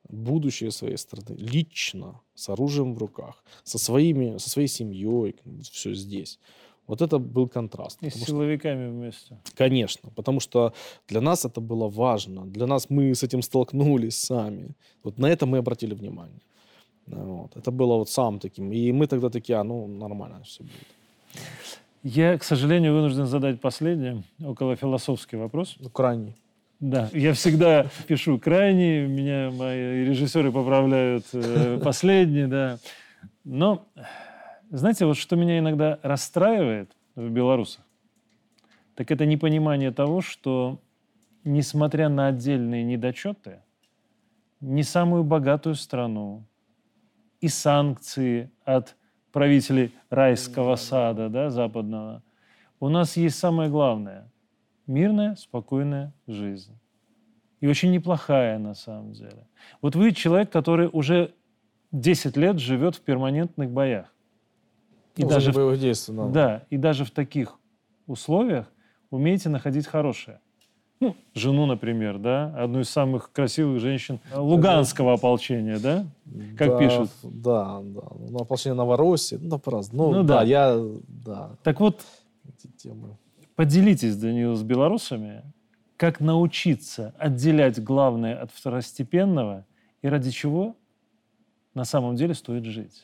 [0.10, 5.36] будущее своей страны, лично, с оружием в руках, со, своими, со своей семьей,
[5.72, 6.40] все здесь.
[6.88, 8.04] Вот это был контраст.
[8.04, 9.38] И с силовиками что, вместе.
[9.56, 10.74] Конечно, потому что
[11.08, 12.46] для нас это было важно.
[12.46, 14.76] Для нас мы с этим столкнулись сами.
[15.04, 16.42] Вот на это мы обратили внимание.
[17.08, 17.56] Вот.
[17.56, 18.74] Это было вот сам таким.
[18.74, 20.88] И мы тогда такие, а, ну, нормально все будет.
[22.04, 25.76] Я, к сожалению, вынужден задать последний, около философский вопрос.
[25.80, 26.36] Ну, крайний.
[26.80, 32.80] Да, я всегда пишу крайний, меня мои режиссеры поправляют э, последний, да.
[33.44, 33.88] Но
[34.72, 37.86] знаете, вот что меня иногда расстраивает в белорусах,
[38.96, 40.82] так это непонимание того, что
[41.44, 43.62] несмотря на отдельные недочеты,
[44.60, 46.48] не самую богатую страну
[47.42, 48.96] и санкции от
[49.32, 52.22] правителей райского сада да, западного,
[52.80, 54.32] у нас есть самое главное–
[54.88, 56.78] мирная, спокойная жизнь.
[57.60, 59.48] И очень неплохая на самом деле.
[59.82, 61.34] Вот вы человек, который уже
[61.92, 64.14] 10 лет живет в перманентных боях.
[65.16, 66.28] И ну, даже боевых действий, да.
[66.28, 67.60] Да, и даже в таких
[68.08, 68.72] условиях
[69.10, 70.40] умеете находить хорошее.
[71.02, 76.06] Ну, жену, например, да, одну из самых красивых женщин Луганского ополчения, да,
[76.56, 77.10] как да, пишут.
[77.24, 80.12] Да, да, ну, ополчение Новороссии, ну, по-разному.
[80.12, 80.38] Ну, ну да.
[80.38, 81.58] да, я, да.
[81.64, 82.02] Так вот,
[82.48, 83.18] эти темы.
[83.56, 85.42] поделитесь, Данил, с белорусами,
[85.98, 89.66] как научиться отделять главное от второстепенного
[90.04, 90.76] и ради чего
[91.74, 93.04] на самом деле стоит жить?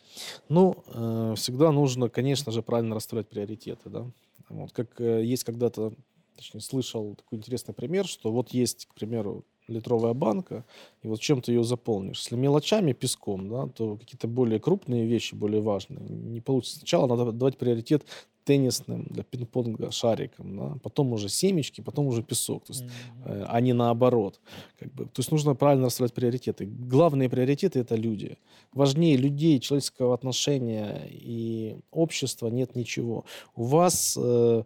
[0.49, 4.05] Ну, э, всегда нужно, конечно же, правильно расставлять приоритеты, да.
[4.49, 5.93] Вот, как э, есть когда-то,
[6.37, 10.65] точнее, слышал такой интересный пример, что вот есть, к примеру, литровая банка,
[11.01, 12.19] и вот чем ты ее заполнишь.
[12.19, 16.79] Если мелочами, песком, да, то какие-то более крупные вещи, более важные, не получится.
[16.79, 18.05] Сначала надо давать приоритет
[18.47, 20.77] теннисным, для пинг-понга шариком, да?
[20.81, 23.41] потом уже семечки, потом уже песок, то есть, mm-hmm.
[23.41, 24.39] э, а не наоборот.
[24.79, 25.03] Как бы.
[25.03, 26.65] То есть нужно правильно расставлять приоритеты.
[26.65, 28.37] Главные приоритеты– это люди.
[28.71, 33.25] Важнее людей, человеческого отношения и общества нет ничего.
[33.53, 34.63] У вас, э,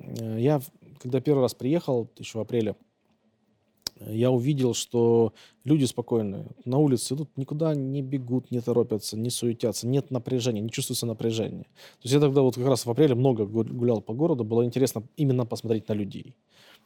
[0.00, 0.60] э я
[1.04, 2.76] когда первый раз приехал, еще в апреле,
[4.00, 5.34] я увидел, что
[5.64, 6.46] люди спокойные.
[6.64, 11.64] На улице идут, никуда не бегут, не торопятся, не суетятся, нет напряжения, не чувствуется напряжение.
[11.64, 15.02] То есть я тогда вот как раз в апреле много гулял по городу, было интересно
[15.18, 16.36] именно посмотреть на людей.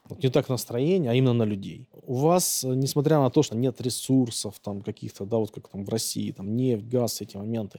[0.09, 1.89] Вот не так настроение, а именно на людей.
[2.03, 5.89] У вас, несмотря на то, что нет ресурсов там каких-то, да, вот как там в
[5.89, 7.79] России, там нефть, газ, эти моменты,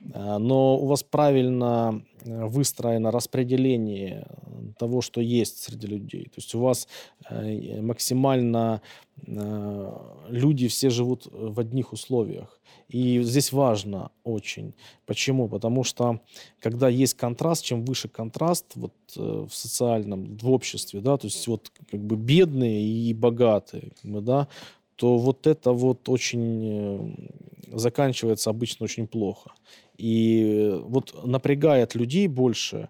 [0.00, 4.26] но у вас правильно э, выстроено распределение
[4.78, 6.24] того, что есть среди людей.
[6.24, 6.88] То есть у вас
[7.28, 8.80] э, максимально
[10.28, 12.60] люди все живут в одних условиях.
[12.90, 14.74] И здесь важно очень.
[15.06, 15.48] Почему?
[15.48, 16.20] Потому что
[16.58, 21.46] когда есть контраст, чем выше контраст вот, э, в социальном, в обществе, да, то есть
[21.46, 24.48] вот как бы бедные и богатые, да,
[24.96, 27.14] то вот это вот очень
[27.70, 29.52] э, заканчивается обычно очень плохо.
[30.00, 32.88] И вот напрягает людей больше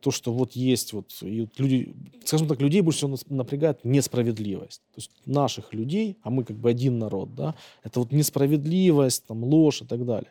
[0.00, 1.94] то, что вот есть вот, и вот люди,
[2.24, 4.82] скажем так, людей больше всего напрягает несправедливость.
[4.94, 9.42] То есть наших людей, а мы как бы один народ, да, это вот несправедливость, там,
[9.42, 10.30] ложь и так далее.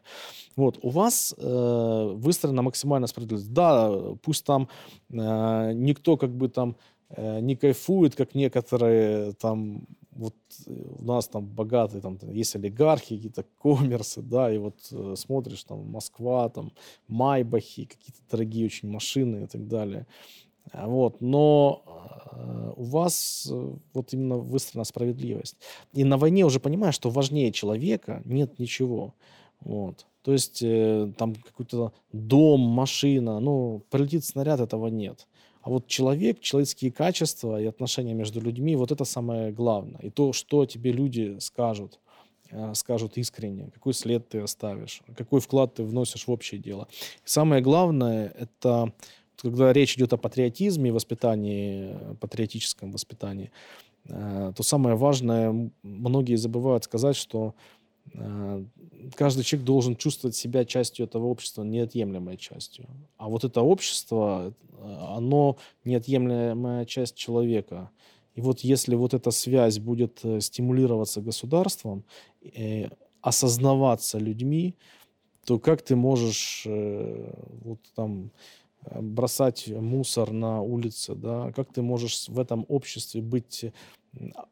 [0.56, 3.52] Вот, у вас э, выстроена максимальная справедливость.
[3.52, 4.70] Да, пусть там
[5.10, 6.76] э, никто как бы там
[7.10, 9.88] э, не кайфует, как некоторые там
[10.20, 10.36] вот
[10.68, 15.64] э, у нас там богатые, там есть олигархи, какие-то коммерсы, да, и вот э, смотришь,
[15.64, 16.72] там Москва, там
[17.08, 20.06] Майбахи, какие-то дорогие очень машины и так далее.
[20.72, 21.84] А вот, но
[22.32, 25.58] э, у вас э, вот именно выстроена справедливость.
[25.94, 29.16] И на войне уже понимаешь, что важнее человека нет ничего.
[29.62, 30.06] Вот.
[30.22, 35.28] То есть э, там какой-то дом, машина, ну, прилетит снаряд, этого нет.
[35.62, 40.00] А вот человек, человеческие качества и отношения между людьми, вот это самое главное.
[40.02, 42.00] И то, что тебе люди скажут,
[42.52, 46.88] э, скажут искренне, какой след ты оставишь, какой вклад ты вносишь в общее дело.
[47.26, 48.94] И самое главное, это
[49.42, 53.52] когда речь идет о патриотизме и воспитании, патриотическом воспитании,
[54.06, 57.79] э, то самое важное, многие забывают сказать, что э,
[59.16, 62.88] каждый человек должен чувствовать себя частью этого общества, неотъемлемой частью.
[63.18, 67.90] А вот это общество, оно неотъемлемая часть человека.
[68.36, 72.06] И вот если вот эта связь будет э, стимулироваться государством,
[72.42, 72.88] э,
[73.22, 74.76] осознаваться людьми,
[75.46, 77.34] то как ты можешь э,
[77.64, 78.32] вот там
[78.86, 83.74] э, бросать мусор на улице, да, как ты можешь в этом обществе быть э,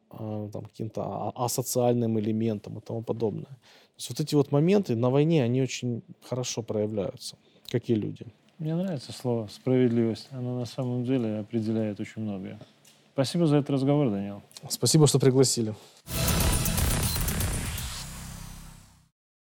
[0.10, 3.46] там, каким-то а, асоциальным элементом и тому подобное.
[3.46, 7.36] То есть вот эти вот моменты на войне, они очень хорошо проявляются,
[7.70, 8.26] как и люди.
[8.60, 10.28] Мне нравится слово «справедливость».
[10.32, 12.60] Оно на самом деле определяет очень многое.
[13.14, 14.42] Спасибо за этот разговор, Данил.
[14.70, 15.74] Спасибо, что пригласили.